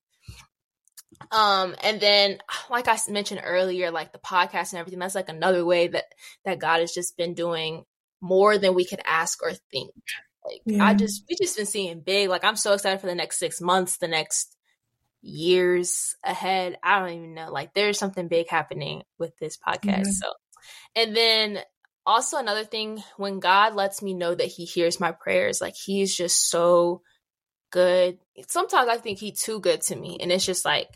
[1.32, 2.38] Um, and then
[2.70, 6.06] like I mentioned earlier, like the podcast and everything, that's like another way that
[6.46, 7.84] that God has just been doing
[8.22, 9.92] more than we could ask or think.
[10.46, 10.86] Like yeah.
[10.86, 12.30] I just we just been seeing big.
[12.30, 14.56] Like I'm so excited for the next six months, the next
[15.22, 16.78] years ahead.
[16.84, 17.52] I don't even know.
[17.52, 20.02] Like there's something big happening with this podcast.
[20.02, 20.12] Mm-hmm.
[20.12, 20.32] So
[20.96, 21.60] and then
[22.06, 26.16] also another thing, when God lets me know that He hears my prayers, like He's
[26.16, 27.02] just so
[27.72, 28.18] good.
[28.48, 30.88] Sometimes I think He's too good to me, and it's just like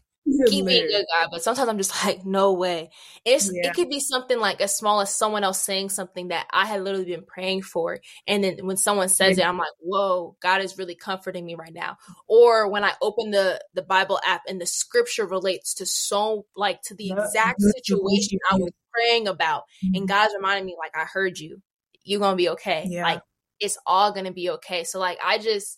[0.48, 2.92] keep being a good guy, but sometimes I'm just like, no way.
[3.26, 3.70] It's yeah.
[3.70, 6.84] it could be something like as small as someone else saying something that I had
[6.84, 9.46] literally been praying for, and then when someone says yeah.
[9.46, 11.98] it, I'm like, whoa, God is really comforting me right now.
[12.28, 16.82] Or when I open the the Bible app and the scripture relates to so like
[16.84, 19.96] to the exact situation I was praying about, mm-hmm.
[19.96, 21.62] and God's reminding me like, I heard you.
[22.04, 22.88] You're gonna be okay.
[23.02, 23.22] Like
[23.60, 24.84] it's all gonna be okay.
[24.84, 25.78] So like I just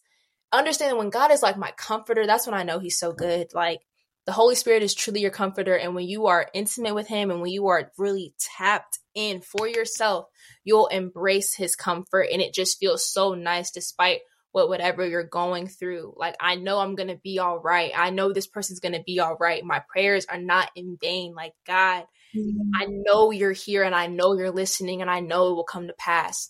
[0.52, 3.48] understand when God is like my comforter, that's when I know He's so good.
[3.54, 3.82] Like
[4.26, 5.76] the Holy Spirit is truly your comforter.
[5.76, 9.68] And when you are intimate with Him and when you are really tapped in for
[9.68, 10.28] yourself,
[10.64, 12.28] you'll embrace His comfort.
[12.32, 14.22] And it just feels so nice despite
[14.52, 16.14] what whatever you're going through.
[16.16, 17.92] Like, I know I'm going to be all right.
[17.96, 19.64] I know this person's going to be all right.
[19.64, 21.34] My prayers are not in vain.
[21.36, 22.06] Like, God,
[22.36, 22.72] mm-hmm.
[22.76, 25.88] I know you're here and I know you're listening and I know it will come
[25.88, 26.50] to pass.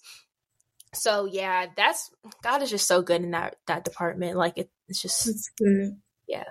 [0.94, 2.12] So yeah, that's
[2.44, 4.38] God is just so good in that that department.
[4.38, 5.98] Like it, it's just it's good.
[6.28, 6.44] Yeah.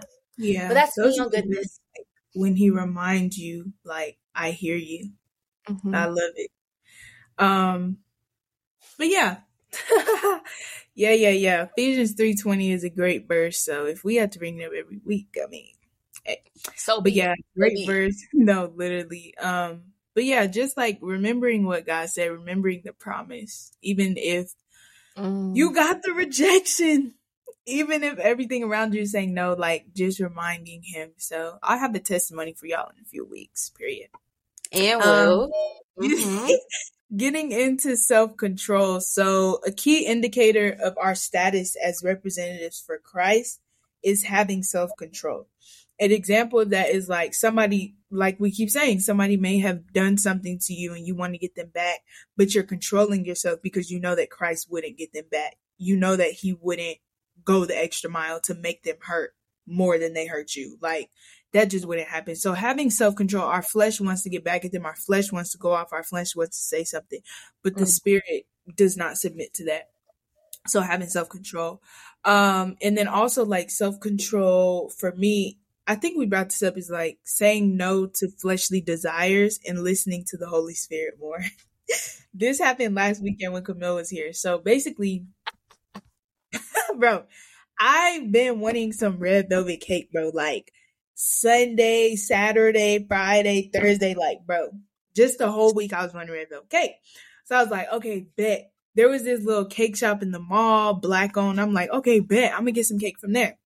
[0.42, 0.68] Yeah.
[0.68, 1.80] But that's those goodness.
[2.34, 5.12] When he reminds you, like, I hear you.
[5.68, 5.94] Mm-hmm.
[5.94, 6.50] I love it.
[7.38, 7.98] Um,
[8.98, 9.38] but yeah.
[10.94, 11.66] yeah, yeah, yeah.
[11.76, 13.58] Ephesians 3.20 is a great verse.
[13.58, 15.72] So if we have to bring it up every week, I mean,
[16.24, 16.42] hey.
[16.76, 18.22] so but yeah, great verse.
[18.32, 19.34] No, literally.
[19.38, 19.82] Um,
[20.14, 24.52] but yeah, just like remembering what God said, remembering the promise, even if
[25.16, 25.56] mm.
[25.56, 27.14] you got the rejection,
[27.66, 31.12] even if everything around you is saying no, like just reminding him.
[31.16, 34.08] So I'll have the testimony for y'all in a few weeks, period.
[34.72, 35.44] And will.
[35.44, 35.50] Um,
[36.00, 37.16] mm-hmm.
[37.16, 39.00] getting into self control.
[39.00, 43.60] So, a key indicator of our status as representatives for Christ
[44.02, 45.48] is having self control.
[46.00, 50.18] An example of that is like somebody, like we keep saying, somebody may have done
[50.18, 52.00] something to you and you want to get them back,
[52.36, 55.56] but you're controlling yourself because you know that Christ wouldn't get them back.
[55.78, 56.98] You know that he wouldn't
[57.44, 59.34] go the extra mile to make them hurt
[59.66, 60.78] more than they hurt you.
[60.80, 61.10] Like
[61.52, 62.36] that just wouldn't happen.
[62.36, 64.86] So having self control, our flesh wants to get back at them.
[64.86, 65.92] Our flesh wants to go off.
[65.92, 67.20] Our flesh wants to say something,
[67.62, 67.88] but the mm.
[67.88, 69.90] spirit does not submit to that.
[70.66, 71.82] So having self control,
[72.24, 76.78] um, and then also like self control for me, I think we brought this up
[76.78, 81.42] is like saying no to fleshly desires and listening to the Holy Spirit more.
[82.34, 84.32] this happened last weekend when Camille was here.
[84.32, 85.26] So basically,
[86.98, 87.24] bro,
[87.78, 90.30] I've been wanting some red velvet cake, bro.
[90.32, 90.72] Like
[91.14, 94.68] Sunday, Saturday, Friday, Thursday, like, bro,
[95.14, 96.92] just the whole week I was wanting red velvet cake.
[97.44, 100.94] So I was like, okay, bet there was this little cake shop in the mall,
[100.94, 101.60] black owned.
[101.60, 103.58] I'm like, okay, bet I'm gonna get some cake from there.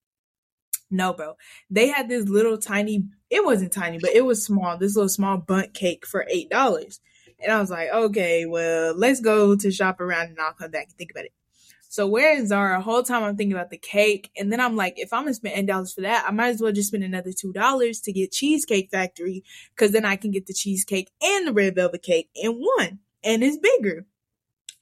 [0.90, 1.36] No, bro.
[1.68, 5.36] They had this little tiny, it wasn't tiny, but it was small, this little small
[5.36, 7.00] Bundt cake for $8.
[7.40, 10.86] And I was like, okay, well, let's go to shop around and I'll come back
[10.86, 11.32] and think about it.
[11.96, 14.30] So we're in Zara, whole time I'm thinking about the cake.
[14.36, 16.60] And then I'm like, if I'm gonna spend eight dollars for that, I might as
[16.60, 19.42] well just spend another two dollars to get Cheesecake Factory,
[19.74, 22.98] because then I can get the cheesecake and the red velvet cake in one.
[23.24, 24.04] And it's bigger.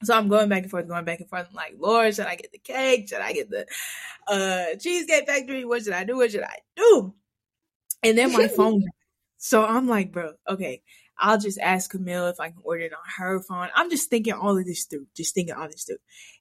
[0.03, 1.47] So I'm going back and forth, going back and forth.
[1.49, 3.07] I'm like, Lord, should I get the cake?
[3.07, 3.65] Should I get the
[4.27, 5.63] uh cheesecake factory?
[5.63, 6.17] What should I do?
[6.17, 7.13] What should I do?
[8.03, 8.83] And then my phone.
[9.37, 10.81] so I'm like, bro, okay,
[11.17, 13.69] I'll just ask Camille if I can order it on her phone.
[13.75, 15.97] I'm just thinking all of this through, just thinking all this through.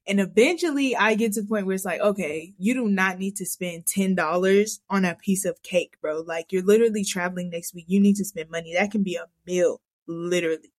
[0.06, 3.36] And eventually I get to the point where it's like, okay, you do not need
[3.36, 6.20] to spend $10 on a piece of cake, bro.
[6.20, 7.86] Like you're literally traveling next week.
[7.88, 8.74] You need to spend money.
[8.74, 10.72] That can be a meal, literally.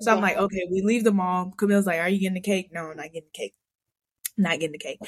[0.00, 0.16] So yeah.
[0.16, 1.52] I'm like, okay, we leave the mall.
[1.56, 2.70] Camille's like, are you getting the cake?
[2.72, 3.54] No, I'm not getting the cake.
[4.36, 4.98] I'm not getting the cake.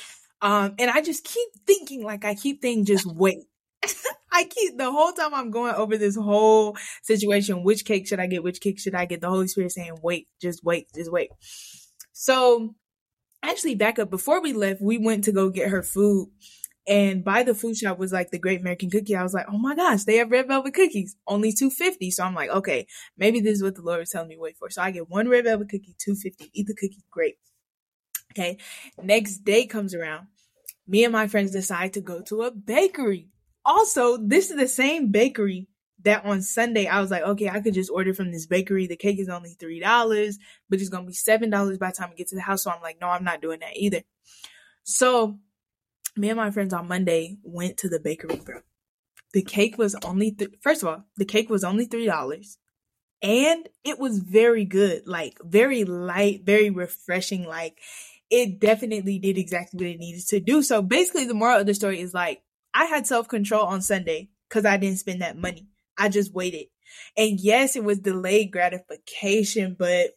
[0.41, 3.45] Um, and I just keep thinking, like, I keep thinking, just wait.
[4.32, 7.62] I keep the whole time I'm going over this whole situation.
[7.62, 8.43] Which cake should I get?
[8.43, 9.20] Which cake should I get?
[9.20, 11.30] The Holy Spirit saying, wait, just wait, just wait.
[12.12, 12.74] So
[13.43, 16.28] actually back up before we left, we went to go get her food
[16.87, 19.16] and by the food shop was like the Great American Cookie.
[19.16, 22.11] I was like, oh my gosh, they have red velvet cookies, only two fifty.
[22.11, 24.68] So I'm like, okay, maybe this is what the Lord is telling me wait for.
[24.70, 26.51] So I get one red velvet cookie, two fifty.
[26.53, 27.37] Eat the cookie, great.
[28.32, 28.59] Okay,
[29.03, 30.26] next day comes around.
[30.87, 33.30] Me and my friends decide to go to a bakery.
[33.65, 35.69] Also, this is the same bakery
[36.03, 38.87] that on Sunday I was like, okay, I could just order from this bakery.
[38.87, 40.39] The cake is only three dollars,
[40.69, 42.65] but it's gonna be seven dollars by the time I get to the house.
[42.65, 44.03] So I'm like, no, I'm not doing that either.
[44.85, 45.39] So
[46.17, 48.61] me and my friends on Monday went to the bakery, bro.
[49.33, 52.59] The cake was only th- first of all, the cake was only three dollars,
[53.23, 57.45] and it was very good, like very light, very refreshing.
[57.45, 57.79] Like
[58.31, 60.62] it definitely did exactly what it needed to do.
[60.62, 62.43] So basically, the moral of the story is like
[62.75, 65.68] I had self control on Sunday because I didn't spend that money.
[65.97, 66.66] I just waited,
[67.16, 70.11] and yes, it was delayed gratification, but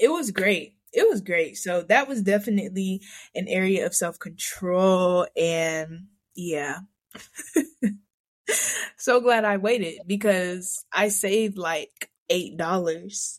[0.00, 1.56] it was great it was great.
[1.56, 3.02] So that was definitely
[3.34, 5.26] an area of self control.
[5.36, 6.80] And yeah.
[8.96, 13.38] so glad I waited because I saved like $8.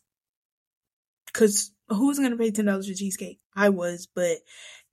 [1.33, 3.39] Cause who's going to pay $10 for cheesecake?
[3.55, 4.37] I was, but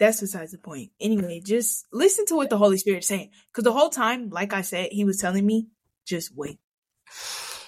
[0.00, 0.90] that's besides the point.
[1.00, 3.30] Anyway, just listen to what the Holy Spirit is saying.
[3.52, 5.68] Cause the whole time, like I said, he was telling me,
[6.06, 6.58] just wait.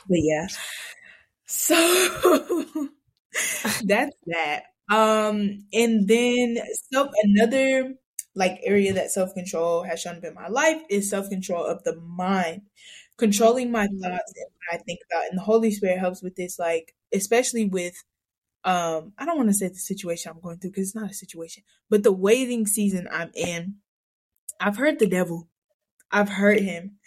[0.09, 0.47] But yeah.
[1.47, 1.75] So
[3.85, 4.63] that's that.
[4.91, 6.59] Um, and then
[6.93, 7.95] self another
[8.35, 11.85] like area that self control has shown up in my life is self control of
[11.85, 12.63] the mind,
[13.19, 15.29] controlling my thoughts and what I think about.
[15.31, 17.95] And the Holy Spirit helps with this, like especially with
[18.65, 21.15] um, I don't want to say the situation I'm going through because it's not a
[21.15, 23.77] situation, but the waiting season I'm in.
[24.61, 25.49] I've heard the devil,
[26.11, 26.99] I've heard him,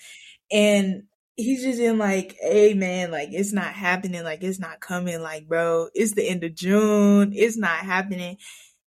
[0.51, 1.03] and
[1.36, 5.47] he's just in like, hey man, like it's not happening, like it's not coming, like
[5.47, 8.38] bro, it's the end of June, it's not happening.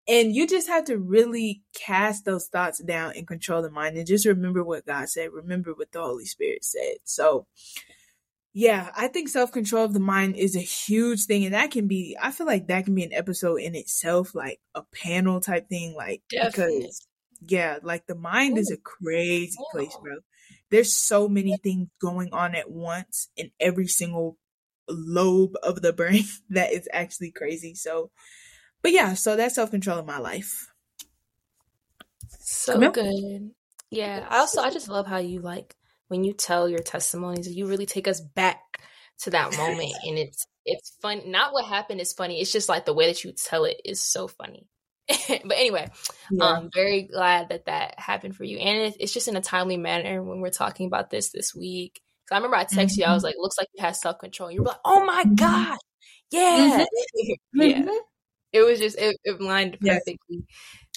[0.07, 4.07] And you just have to really cast those thoughts down and control the mind and
[4.07, 6.97] just remember what God said, remember what the Holy Spirit said.
[7.05, 7.47] So
[8.53, 11.45] yeah, I think self control of the mind is a huge thing.
[11.45, 14.61] And that can be, I feel like that can be an episode in itself, like
[14.75, 15.95] a panel type thing.
[15.97, 16.81] Like, Definitely.
[16.81, 17.07] because,
[17.47, 18.61] yeah, like the mind Ooh.
[18.61, 20.17] is a crazy place, bro
[20.71, 24.37] there's so many things going on at once in every single
[24.89, 27.75] lobe of the brain that is actually crazy.
[27.75, 28.11] So,
[28.83, 30.71] but yeah, so that's self control in my life.
[32.41, 33.51] So good.
[33.91, 34.27] Yeah.
[34.29, 35.75] I also, I just love how you like
[36.09, 38.61] when you tell your testimonies, you really take us back
[39.21, 39.93] to that moment.
[40.07, 41.31] and it's, it's fun.
[41.31, 42.41] Not what happened is funny.
[42.41, 44.67] It's just like the way that you tell it is so funny.
[45.29, 45.91] but anyway,
[46.31, 46.45] yeah.
[46.45, 50.23] I'm very glad that that happened for you, and it's just in a timely manner
[50.23, 52.03] when we're talking about this this week.
[52.25, 53.01] Because I remember I texted mm-hmm.
[53.01, 53.29] you, I was mm-hmm.
[53.29, 55.35] like, "Looks like you have self control." You were like, "Oh my mm-hmm.
[55.35, 55.79] god,
[56.31, 57.61] yeah, mm-hmm.
[57.63, 57.97] yeah." Mm-hmm.
[58.53, 60.45] It was just it, it lined perfectly.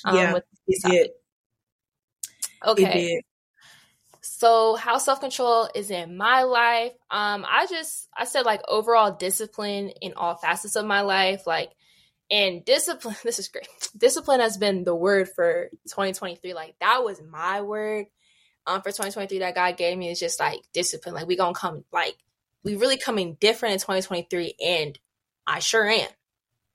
[0.03, 1.09] Um, yeah, with it did.
[2.65, 2.83] Okay.
[2.83, 3.23] It did.
[4.41, 6.93] So how self-control is in my life.
[7.11, 11.45] Um I just I said like overall discipline in all facets of my life.
[11.45, 11.69] Like
[12.31, 13.67] and discipline, this is great.
[13.95, 16.55] Discipline has been the word for 2023.
[16.55, 18.07] Like that was my word
[18.65, 21.13] um, for 2023 that God gave me is just like discipline.
[21.13, 22.17] Like we gonna come, like
[22.63, 24.97] we really coming different in 2023, and
[25.45, 26.09] I sure am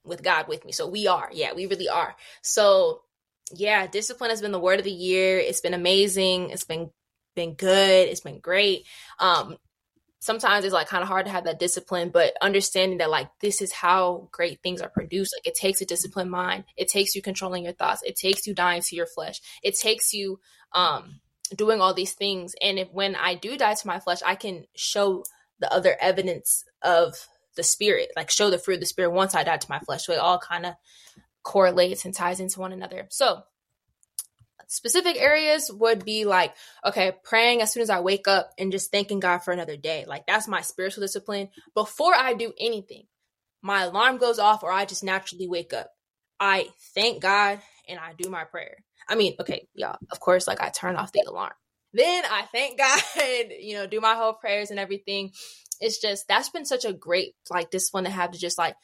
[0.05, 0.71] with God with me.
[0.71, 2.15] So we are, yeah, we really are.
[2.43, 3.03] So
[3.53, 5.41] yeah, discipline has been the word of the year.
[5.41, 6.51] It's been amazing.
[6.51, 6.91] It's been
[7.37, 8.09] been good.
[8.09, 8.85] It's been great.
[9.21, 9.57] Um,
[10.19, 13.63] sometimes it's like kind of hard to have that discipline, but understanding that like this
[13.63, 15.33] is how great things are produced.
[15.39, 16.65] Like it takes a disciplined mind.
[16.77, 18.03] It takes you controlling your thoughts.
[18.05, 19.41] It takes you dying to your flesh.
[19.63, 20.41] It takes you
[20.73, 21.21] um
[21.55, 22.55] doing all these things.
[22.61, 25.25] And if when I do die to my flesh, I can show
[25.61, 27.15] the other evidence of
[27.55, 30.05] the spirit, like show the fruit of the spirit once I die to my flesh.
[30.05, 30.75] So it all kind of
[31.43, 33.07] correlates and ties into one another.
[33.11, 33.43] So
[34.67, 36.55] specific areas would be like,
[36.85, 40.05] okay, praying as soon as I wake up and just thanking God for another day.
[40.07, 41.49] Like that's my spiritual discipline.
[41.75, 43.05] Before I do anything,
[43.63, 45.91] my alarm goes off or I just naturally wake up.
[46.39, 48.77] I thank God and I do my prayer.
[49.09, 51.53] I mean, okay, y'all, of course, like I turn off the alarm.
[51.93, 53.03] Then I thank God,
[53.59, 55.33] you know, do my whole prayers and everything.
[55.81, 58.75] It's just that's been such a great like discipline to have to just like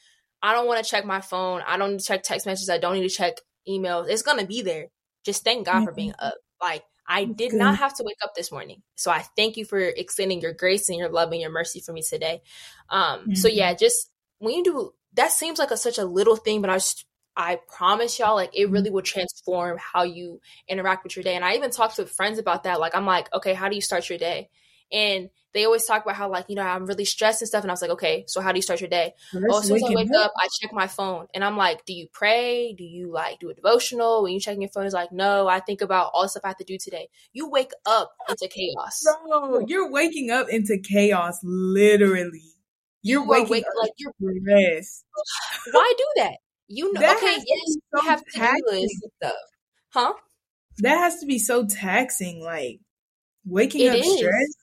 [0.41, 1.61] I don't want to check my phone.
[1.65, 2.69] I don't need to check text messages.
[2.69, 3.35] I don't need to check
[3.67, 4.09] emails.
[4.09, 4.87] It's gonna be there.
[5.23, 5.85] Just thank God mm-hmm.
[5.85, 6.35] for being up.
[6.61, 7.57] Like I did Good.
[7.57, 8.81] not have to wake up this morning.
[8.95, 11.91] So I thank you for extending your grace and your love and your mercy for
[11.93, 12.41] me today.
[12.89, 13.33] Um mm-hmm.
[13.33, 14.09] so yeah, just
[14.39, 17.05] when you do that seems like a, such a little thing, but I just
[17.35, 21.35] I promise y'all, like it really will transform how you interact with your day.
[21.35, 22.79] And I even talked to friends about that.
[22.79, 24.49] Like I'm like, okay, how do you start your day?
[24.91, 27.71] And they always talk about how like you know I'm really stressed and stuff, and
[27.71, 29.13] I was like, okay, so how do you start your day?
[29.35, 31.93] oh, as soon as I wake up, I check my phone, and I'm like, do
[31.93, 32.73] you pray?
[32.73, 34.23] Do you like do a devotional?
[34.23, 36.49] When you checking your phone, is like, no, I think about all the stuff I
[36.49, 37.09] have to do today.
[37.33, 39.03] You wake up into chaos.
[39.27, 42.41] no you're waking up into chaos, literally.
[43.03, 44.13] You're waking wake, up like you're
[44.47, 45.05] rest.
[45.71, 46.37] Why do that?
[46.67, 49.33] You know, that okay, yes, so you have to do this stuff,
[49.89, 50.13] huh?
[50.79, 52.79] That has to be so taxing, like
[53.45, 54.17] waking it up is.
[54.17, 54.62] stressed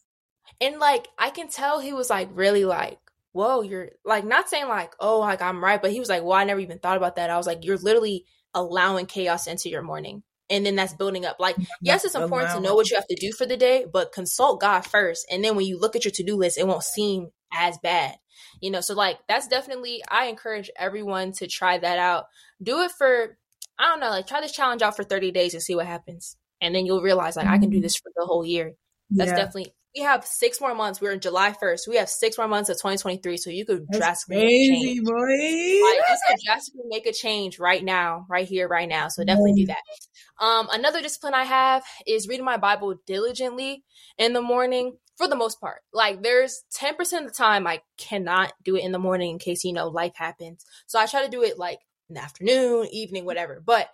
[0.61, 2.99] and like I can tell he was like really like,
[3.33, 6.33] whoa, you're like not saying like, oh, like I'm right, but he was like, well,
[6.33, 7.31] I never even thought about that.
[7.31, 10.23] I was like, you're literally allowing chaos into your morning.
[10.49, 11.37] And then that's building up.
[11.39, 14.11] Like, yes, it's important to know what you have to do for the day, but
[14.11, 15.25] consult God first.
[15.31, 18.17] And then when you look at your to do list, it won't seem as bad.
[18.61, 22.27] You know, so like that's definitely I encourage everyone to try that out.
[22.61, 23.37] Do it for
[23.79, 26.37] I don't know, like try this challenge out for 30 days and see what happens.
[26.61, 27.83] And then you'll realize like I can do mm-hmm.
[27.83, 28.75] this for the whole year.
[29.11, 29.37] That's yeah.
[29.37, 31.01] definitely we have six more months.
[31.01, 31.89] We're in July 1st.
[31.89, 33.37] We have six more months of 2023.
[33.37, 35.13] So you could That's drastically crazy, boy.
[35.13, 39.09] Like, you could drastically make a change right now, right here, right now.
[39.09, 40.45] So definitely do that.
[40.45, 43.85] Um, another discipline I have is reading my Bible diligently
[44.17, 45.81] in the morning for the most part.
[45.93, 49.65] Like there's 10% of the time I cannot do it in the morning in case,
[49.65, 50.65] you know, life happens.
[50.87, 51.79] So I try to do it like
[52.09, 53.63] in the afternoon, evening, whatever.
[53.65, 53.89] But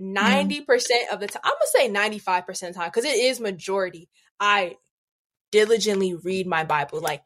[0.00, 0.64] 90%
[1.12, 4.08] of the time, I'm going to say 95% of the time, because it is majority.
[4.40, 4.76] I
[5.52, 7.00] diligently read my Bible.
[7.00, 7.22] Like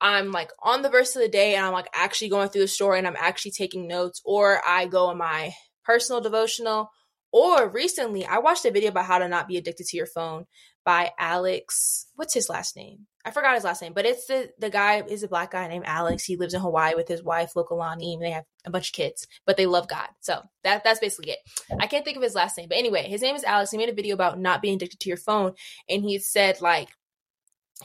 [0.00, 2.68] I'm like on the verse of the day and I'm like actually going through the
[2.68, 5.52] story and I'm actually taking notes, or I go on my
[5.84, 6.90] personal devotional.
[7.32, 10.46] Or recently, I watched a video about how to not be addicted to your phone
[10.84, 12.06] by Alex.
[12.16, 13.06] What's his last name?
[13.24, 15.84] I forgot his last name, but it's the the guy is a black guy named
[15.86, 16.24] Alex.
[16.24, 19.26] He lives in Hawaii with his wife Lokalani, and they have a bunch of kids,
[19.46, 20.08] but they love God.
[20.20, 21.38] So that that's basically it.
[21.78, 23.70] I can't think of his last name, but anyway, his name is Alex.
[23.70, 25.52] He made a video about not being addicted to your phone,
[25.88, 26.88] and he said like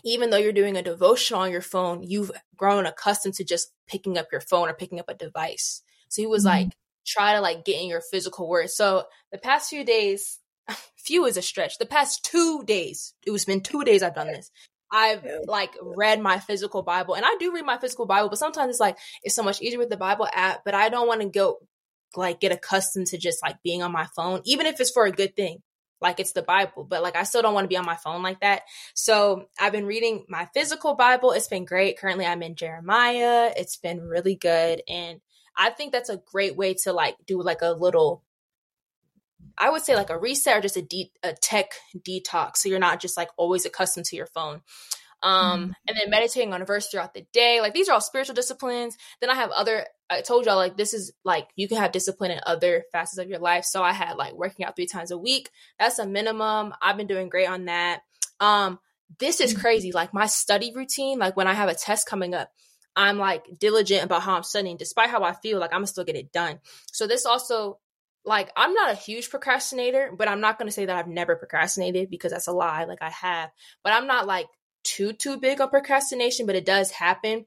[0.03, 4.17] even though you're doing a devotion on your phone, you've grown accustomed to just picking
[4.17, 5.81] up your phone or picking up a device.
[6.09, 6.63] So he was mm-hmm.
[6.63, 6.73] like,
[7.05, 8.69] try to like get in your physical word.
[8.69, 10.39] So the past few days,
[10.97, 11.77] few is a stretch.
[11.77, 14.51] The past two days, it was been two days I've done this.
[14.91, 18.69] I've like read my physical Bible and I do read my physical Bible, but sometimes
[18.69, 21.27] it's like it's so much easier with the Bible app, but I don't want to
[21.27, 21.57] go
[22.15, 25.11] like get accustomed to just like being on my phone, even if it's for a
[25.11, 25.61] good thing
[26.05, 28.21] like it's the Bible, but like I still don't want to be on my phone
[28.21, 28.61] like that.
[28.93, 31.31] So I've been reading my physical Bible.
[31.31, 31.97] It's been great.
[31.97, 33.51] Currently, I'm in Jeremiah.
[33.57, 34.81] It's been really good.
[34.87, 35.19] And
[35.57, 38.23] I think that's a great way to like do like a little,
[39.57, 42.57] I would say like a reset or just a, de- a tech detox.
[42.57, 44.61] So you're not just like always accustomed to your phone.
[45.25, 45.71] Um, mm-hmm.
[45.87, 47.59] and then meditating on a verse throughout the day.
[47.59, 48.95] Like these are all spiritual disciplines.
[49.21, 52.29] Then I have other I told y'all like this is like you can have discipline
[52.29, 53.65] in other facets of your life.
[53.65, 55.49] So I had like working out three times a week.
[55.79, 56.75] That's a minimum.
[56.79, 58.01] I've been doing great on that.
[58.39, 58.77] Um,
[59.19, 59.91] this is crazy.
[59.91, 62.51] Like my study routine, like when I have a test coming up,
[62.95, 66.03] I'm like diligent about how I'm studying, despite how I feel, like I'm gonna still
[66.03, 66.59] get it done.
[66.91, 67.79] So this also
[68.25, 72.11] like I'm not a huge procrastinator, but I'm not gonna say that I've never procrastinated
[72.11, 72.83] because that's a lie.
[72.83, 73.49] Like I have,
[73.83, 74.47] but I'm not like
[74.85, 77.45] too too big on procrastination, but it does happen.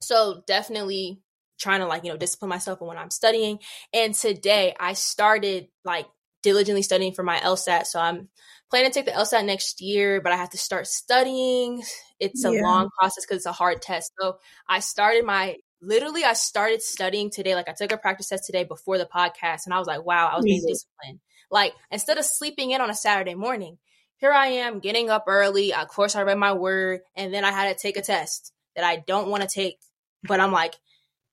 [0.00, 1.20] So definitely
[1.58, 3.60] trying to like you know discipline myself when I'm studying.
[3.92, 6.06] And today I started like
[6.42, 7.86] diligently studying for my LSAT.
[7.86, 8.28] So I'm
[8.70, 11.82] planning to take the LSAT next year, but I have to start studying.
[12.18, 12.62] It's a yeah.
[12.62, 14.10] long process because it's a hard test.
[14.20, 14.38] So
[14.68, 17.54] I started my literally I started studying today.
[17.54, 20.28] Like I took a practice test today before the podcast, and I was like, wow,
[20.28, 21.20] I was being disciplined.
[21.50, 23.78] Like instead of sleeping in on a Saturday morning,
[24.18, 25.74] here I am getting up early.
[25.74, 28.84] Of course, I read my word, and then I had to take a test that
[28.84, 29.78] I don't want to take,
[30.24, 30.74] but I'm like,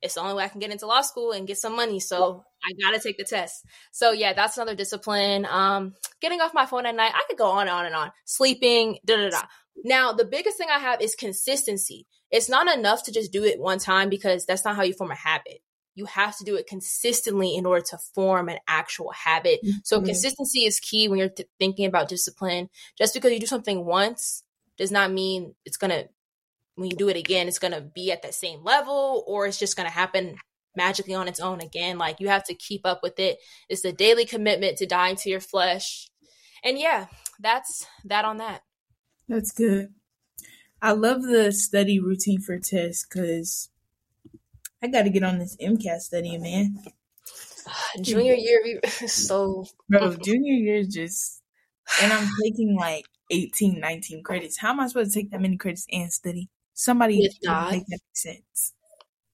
[0.02, 2.00] it's the only way I can get into law school and get some money.
[2.00, 3.66] So I gotta take the test.
[3.92, 5.46] So yeah, that's another discipline.
[5.46, 7.14] Um, getting off my phone at night.
[7.16, 8.12] I could go on and on and on.
[8.26, 9.42] Sleeping, da da da.
[9.84, 12.06] Now the biggest thing I have is consistency.
[12.32, 15.12] It's not enough to just do it one time because that's not how you form
[15.12, 15.60] a habit.
[15.96, 19.60] You have to do it consistently in order to form an actual habit.
[19.64, 19.78] Mm-hmm.
[19.84, 22.70] So consistency is key when you're th- thinking about discipline.
[22.98, 24.44] Just because you do something once
[24.78, 26.06] does not mean it's gonna
[26.76, 29.60] when you do it again, it's going to be at that same level or it's
[29.60, 30.38] just going to happen
[30.76, 31.98] magically on its own again.
[31.98, 33.38] Like you have to keep up with it.
[33.70, 36.10] It's a daily commitment to dying to your flesh.
[36.64, 37.08] And yeah,
[37.40, 38.62] that's that on that.
[39.28, 39.90] That's good.
[40.82, 43.70] I love the study routine for tests because
[44.84, 46.78] I got to get on this MCAT study, man.
[48.02, 50.14] Junior year, is so bro.
[50.16, 51.42] Junior year is just,
[52.02, 54.58] and I'm taking like 18, 19 credits.
[54.60, 56.50] How am I supposed to take that many credits and study?
[56.74, 57.72] Somebody with God.
[57.72, 58.74] make that make sense.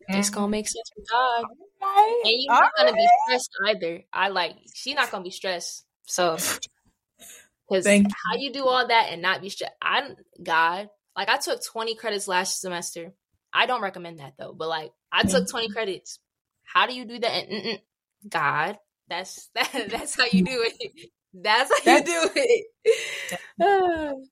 [0.10, 1.45] It's gonna make sense with God.
[1.82, 2.22] Right.
[2.26, 4.04] And you're not gonna be stressed either.
[4.12, 5.86] I like she's not gonna be stressed.
[6.06, 6.34] So
[7.70, 9.74] because how you do all that and not be stressed?
[9.82, 10.89] I'm God.
[11.16, 13.14] Like I took 20 credits last semester.
[13.54, 14.54] I don't recommend that though.
[14.54, 16.20] But like I took 20 credits.
[16.64, 17.49] How do you do that?
[17.49, 17.80] And,
[18.28, 21.10] God, that's that, that's how you do it.
[21.34, 24.30] That's how you do it.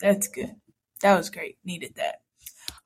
[0.00, 0.54] that's good.
[1.02, 1.58] That was great.
[1.64, 2.16] Needed that.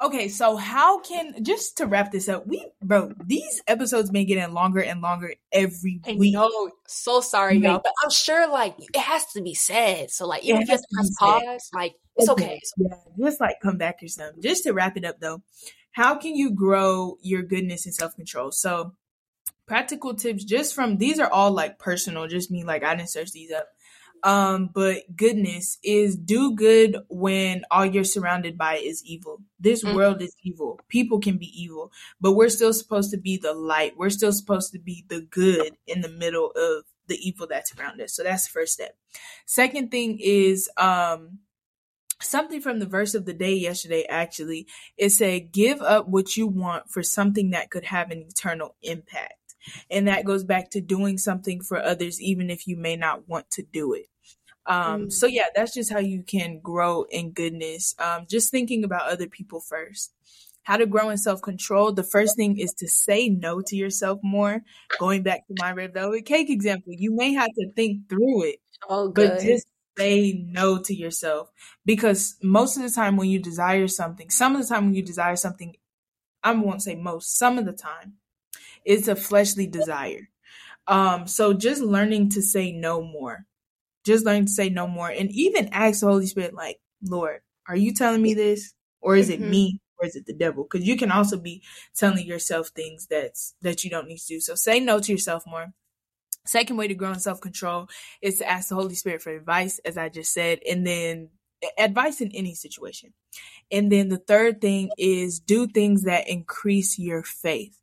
[0.03, 4.53] Okay, so how can just to wrap this up, we bro, these episodes been getting
[4.53, 6.35] longer and longer every I week.
[6.35, 6.71] Know.
[6.89, 10.11] So sorry, y'all, but I'm sure like it has to be said.
[10.11, 12.61] So like even if press pause, like it's okay.
[12.79, 14.43] Yeah, just like come back or something.
[14.43, 15.43] Just to wrap it up though,
[15.93, 18.51] how can you grow your goodness and self control?
[18.51, 18.95] So
[19.67, 23.33] practical tips just from these are all like personal, just me like I didn't search
[23.33, 23.69] these up.
[24.25, 29.41] Um, but goodness is do good when all you're surrounded by is evil.
[29.59, 29.97] This mm-hmm.
[29.97, 30.79] world is evil.
[30.89, 31.91] People can be evil,
[32.21, 33.95] but we're still supposed to be the light.
[33.97, 38.01] We're still supposed to be the good in the middle of the evil that's around
[38.01, 38.15] us.
[38.15, 38.97] So that's the first step.
[39.45, 41.41] Second thing is, um,
[42.23, 44.67] something from the verse of the day yesterday actually
[44.97, 49.35] it said give up what you want for something that could have an eternal impact
[49.91, 53.51] and that goes back to doing something for others even if you may not want
[53.51, 54.07] to do it
[54.67, 55.13] um, mm.
[55.13, 57.95] So yeah, that's just how you can grow in goodness.
[57.99, 60.13] Um, just thinking about other people first.
[60.65, 61.93] How to grow in self control.
[61.93, 64.63] The first thing is to say no to yourself more.
[64.99, 68.61] Going back to my red velvet cake example, you may have to think through it,
[68.89, 69.31] oh, good.
[69.31, 69.67] but just
[69.99, 71.51] say no to yourself
[71.85, 75.03] because most of the time when you desire something, some of the time when you
[75.03, 75.77] desire something,
[76.43, 78.15] I won't say most, some of the time,
[78.85, 80.29] it's a fleshly desire.
[80.87, 83.47] Um, so just learning to say no more
[84.05, 87.77] just learn to say no more and even ask the Holy Spirit, like, Lord, are
[87.77, 88.75] you telling me this?
[89.01, 89.45] Or is mm-hmm.
[89.45, 89.81] it me?
[89.99, 90.65] Or is it the devil?
[90.65, 91.63] Because you can also be
[91.95, 94.41] telling yourself things that's that you don't need to do.
[94.41, 95.73] So say no to yourself more.
[96.45, 97.89] Second way to grow in self control
[98.21, 101.31] is to ask the Holy Spirit for advice, as I just said, and then
[101.79, 103.13] advice in any situation.
[103.71, 107.79] And then the third thing is do things that increase your faith.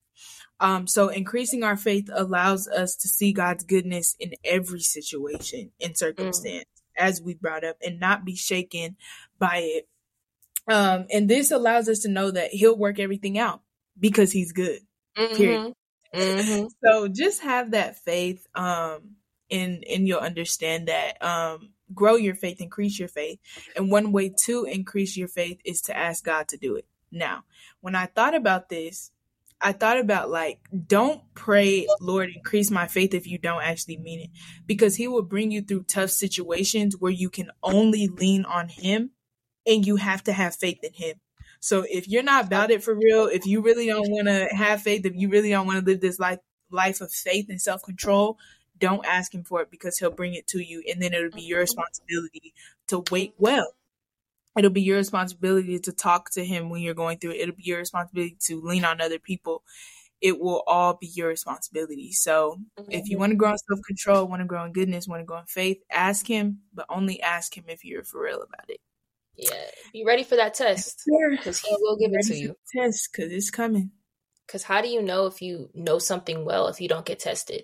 [0.59, 5.97] Um, so increasing our faith allows us to see God's goodness in every situation and
[5.97, 7.03] circumstance, mm.
[7.03, 8.97] as we brought up, and not be shaken
[9.37, 9.87] by it.
[10.69, 13.61] Um, and this allows us to know that He'll work everything out
[13.97, 14.81] because He's good.
[15.17, 15.35] Mm-hmm.
[15.35, 15.73] Period.
[16.13, 16.67] Mm-hmm.
[16.83, 19.15] so just have that faith, um,
[19.51, 21.23] and and you'll understand that.
[21.23, 23.39] Um, grow your faith, increase your faith,
[23.75, 26.85] and one way to increase your faith is to ask God to do it.
[27.11, 27.43] Now,
[27.81, 29.11] when I thought about this,
[29.61, 34.21] I thought about like, don't pray, Lord, increase my faith if you don't actually mean
[34.21, 34.29] it,
[34.65, 39.11] because He will bring you through tough situations where you can only lean on Him
[39.65, 41.19] and you have to have faith in Him.
[41.59, 44.81] So if you're not about it for real, if you really don't want to have
[44.81, 46.39] faith, if you really don't want to live this life,
[46.71, 48.37] life of faith and self control,
[48.77, 51.41] don't ask Him for it because He'll bring it to you and then it'll be
[51.41, 52.53] your responsibility
[52.87, 53.73] to wait well
[54.59, 57.41] it'll be your responsibility to talk to him when you're going through it.
[57.41, 59.63] It'll be your responsibility to lean on other people.
[60.21, 62.11] It will all be your responsibility.
[62.11, 62.91] So mm-hmm.
[62.91, 65.25] if you want to grow in self control, want to grow in goodness, want to
[65.25, 68.81] grow in faith, ask him, but only ask him if you're for real about it.
[69.41, 71.01] Yeah, be ready for that test
[71.31, 72.55] because he will give it to you.
[72.75, 73.91] Test because it's coming.
[74.45, 77.63] Because how do you know if you know something well if you don't get tested?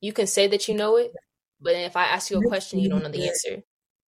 [0.00, 1.12] You can say that you know it,
[1.60, 3.62] but if I ask you a question, you don't know the answer.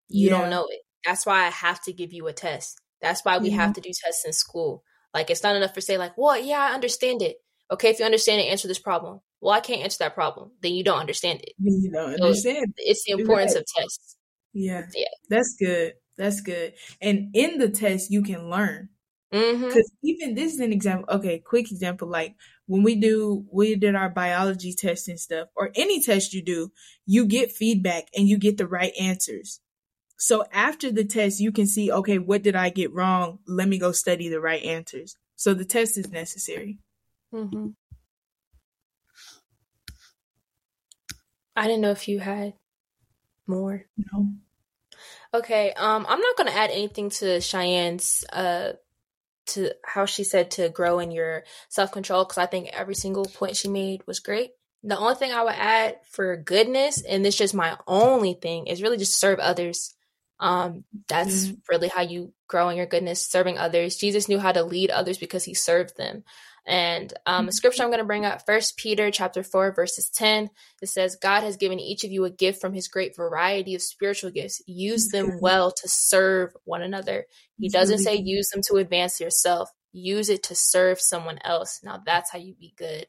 [0.08, 0.38] You yeah.
[0.38, 0.80] don't know it.
[1.04, 2.80] That's why I have to give you a test.
[3.00, 3.58] That's why we mm-hmm.
[3.58, 4.82] have to do tests in school.
[5.14, 7.36] Like it's not enough for say like, well, yeah, I understand it.
[7.70, 9.20] Okay, if you understand it, answer this problem.
[9.40, 10.52] Well, I can't answer that problem.
[10.62, 11.52] Then you don't understand it.
[11.58, 12.74] You don't so understand.
[12.78, 13.60] It's the importance right.
[13.60, 14.16] of tests.
[14.52, 14.86] Yeah.
[14.94, 15.04] Yeah.
[15.28, 15.92] That's good.
[16.16, 16.74] That's good.
[17.00, 18.88] And in the test, you can learn.
[19.30, 19.78] Because mm-hmm.
[20.02, 21.14] even this is an example.
[21.16, 22.08] Okay, quick example.
[22.08, 22.36] Like
[22.66, 26.72] when we do, we did our biology test and stuff, or any test you do,
[27.04, 29.60] you get feedback and you get the right answers.
[30.16, 33.40] So after the test, you can see, okay, what did I get wrong?
[33.46, 35.16] Let me go study the right answers.
[35.34, 36.78] So the test is necessary.
[37.34, 37.68] Mm-hmm.
[41.54, 42.54] I didn't know if you had
[43.46, 43.84] more.
[43.96, 44.30] No.
[45.36, 45.72] Okay.
[45.72, 48.72] Um, I'm not gonna add anything to Cheyenne's uh
[49.48, 53.26] to how she said to grow in your self control because I think every single
[53.26, 54.50] point she made was great.
[54.82, 58.66] The only thing I would add for goodness, and this is just my only thing,
[58.66, 59.94] is really just serve others.
[60.38, 61.54] Um, that's mm-hmm.
[61.70, 63.96] really how you grow in your goodness, serving others.
[63.96, 66.24] Jesus knew how to lead others because he served them.
[66.66, 70.50] And um, a scripture I'm going to bring up, First Peter chapter four verses ten.
[70.82, 73.82] It says, "God has given each of you a gift from His great variety of
[73.82, 74.60] spiritual gifts.
[74.66, 77.26] Use them well to serve one another."
[77.58, 79.70] He doesn't say use them to advance yourself.
[79.92, 81.80] Use it to serve someone else.
[81.82, 83.06] Now that's how you be good.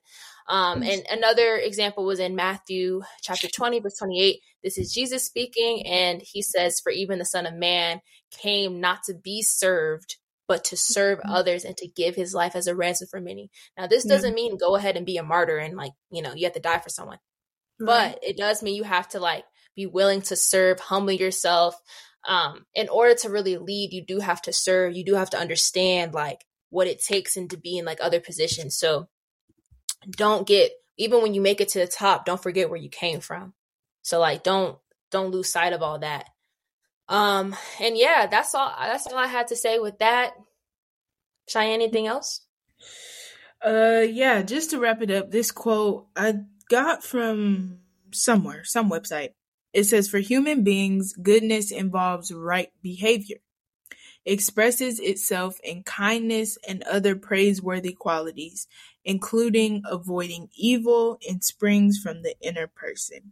[0.48, 4.40] Um, and another example was in Matthew chapter 20, verse 28.
[4.64, 8.00] This is Jesus speaking, and he says, For even the Son of Man
[8.32, 10.16] came not to be served,
[10.48, 11.32] but to serve mm-hmm.
[11.32, 13.50] others and to give his life as a ransom for many.
[13.78, 14.36] Now, this doesn't yeah.
[14.36, 16.80] mean go ahead and be a martyr and like, you know, you have to die
[16.80, 17.20] for someone.
[17.80, 18.14] Right.
[18.14, 19.44] But it does mean you have to like
[19.76, 21.76] be willing to serve, humble yourself.
[22.28, 24.96] Um, in order to really lead, you do have to serve.
[24.96, 28.20] You do have to understand like what it takes and to be in like other
[28.20, 28.78] positions.
[28.78, 29.08] So
[30.10, 33.20] don't get even when you make it to the top, don't forget where you came
[33.20, 33.54] from.
[34.02, 34.78] So like don't
[35.12, 36.26] don't lose sight of all that.
[37.10, 38.74] Um, and yeah, that's all.
[38.80, 40.34] That's all I had to say with that.
[41.48, 42.42] Cheyenne, anything else?
[43.66, 44.42] Uh, yeah.
[44.42, 46.36] Just to wrap it up, this quote I
[46.70, 47.80] got from
[48.12, 49.30] somewhere, some website.
[49.74, 53.38] It says, "For human beings, goodness involves right behavior."
[54.28, 58.68] expresses itself in kindness and other praiseworthy qualities,
[59.06, 63.32] including avoiding evil and springs from the inner person.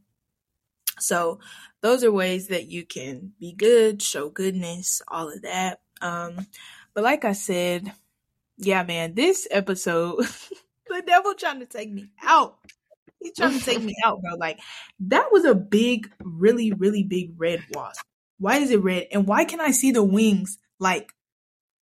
[1.00, 1.40] So
[1.82, 5.82] those are ways that you can be good, show goodness, all of that.
[6.02, 6.48] Um,
[6.94, 7.92] but like I said,
[8.58, 10.26] yeah, man, this episode,
[10.88, 12.58] the devil trying to take me out.
[13.22, 14.36] He's trying to take me out, bro.
[14.36, 14.60] Like
[15.02, 18.06] that was a big, really, really big red wasp.
[18.40, 19.08] Why is it red?
[19.12, 21.12] And why can I see the wings like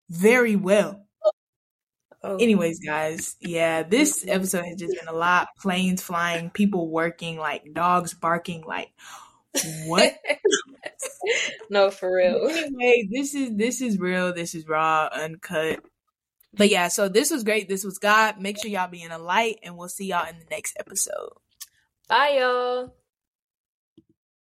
[0.10, 1.06] very well?
[2.22, 2.36] Oh.
[2.36, 5.48] Anyways, guys, yeah, this episode has just been a lot.
[5.58, 8.92] Planes flying, people working, like dogs barking, like
[9.86, 10.18] what?
[11.70, 12.50] no, for real.
[12.50, 14.34] Anyway, this is this is real.
[14.34, 15.80] This is raw, uncut.
[16.54, 17.70] But yeah, so this was great.
[17.70, 18.40] This was God.
[18.40, 21.34] Make sure y'all be in a light, and we'll see y'all in the next episode.
[22.08, 22.99] Bye, y'all.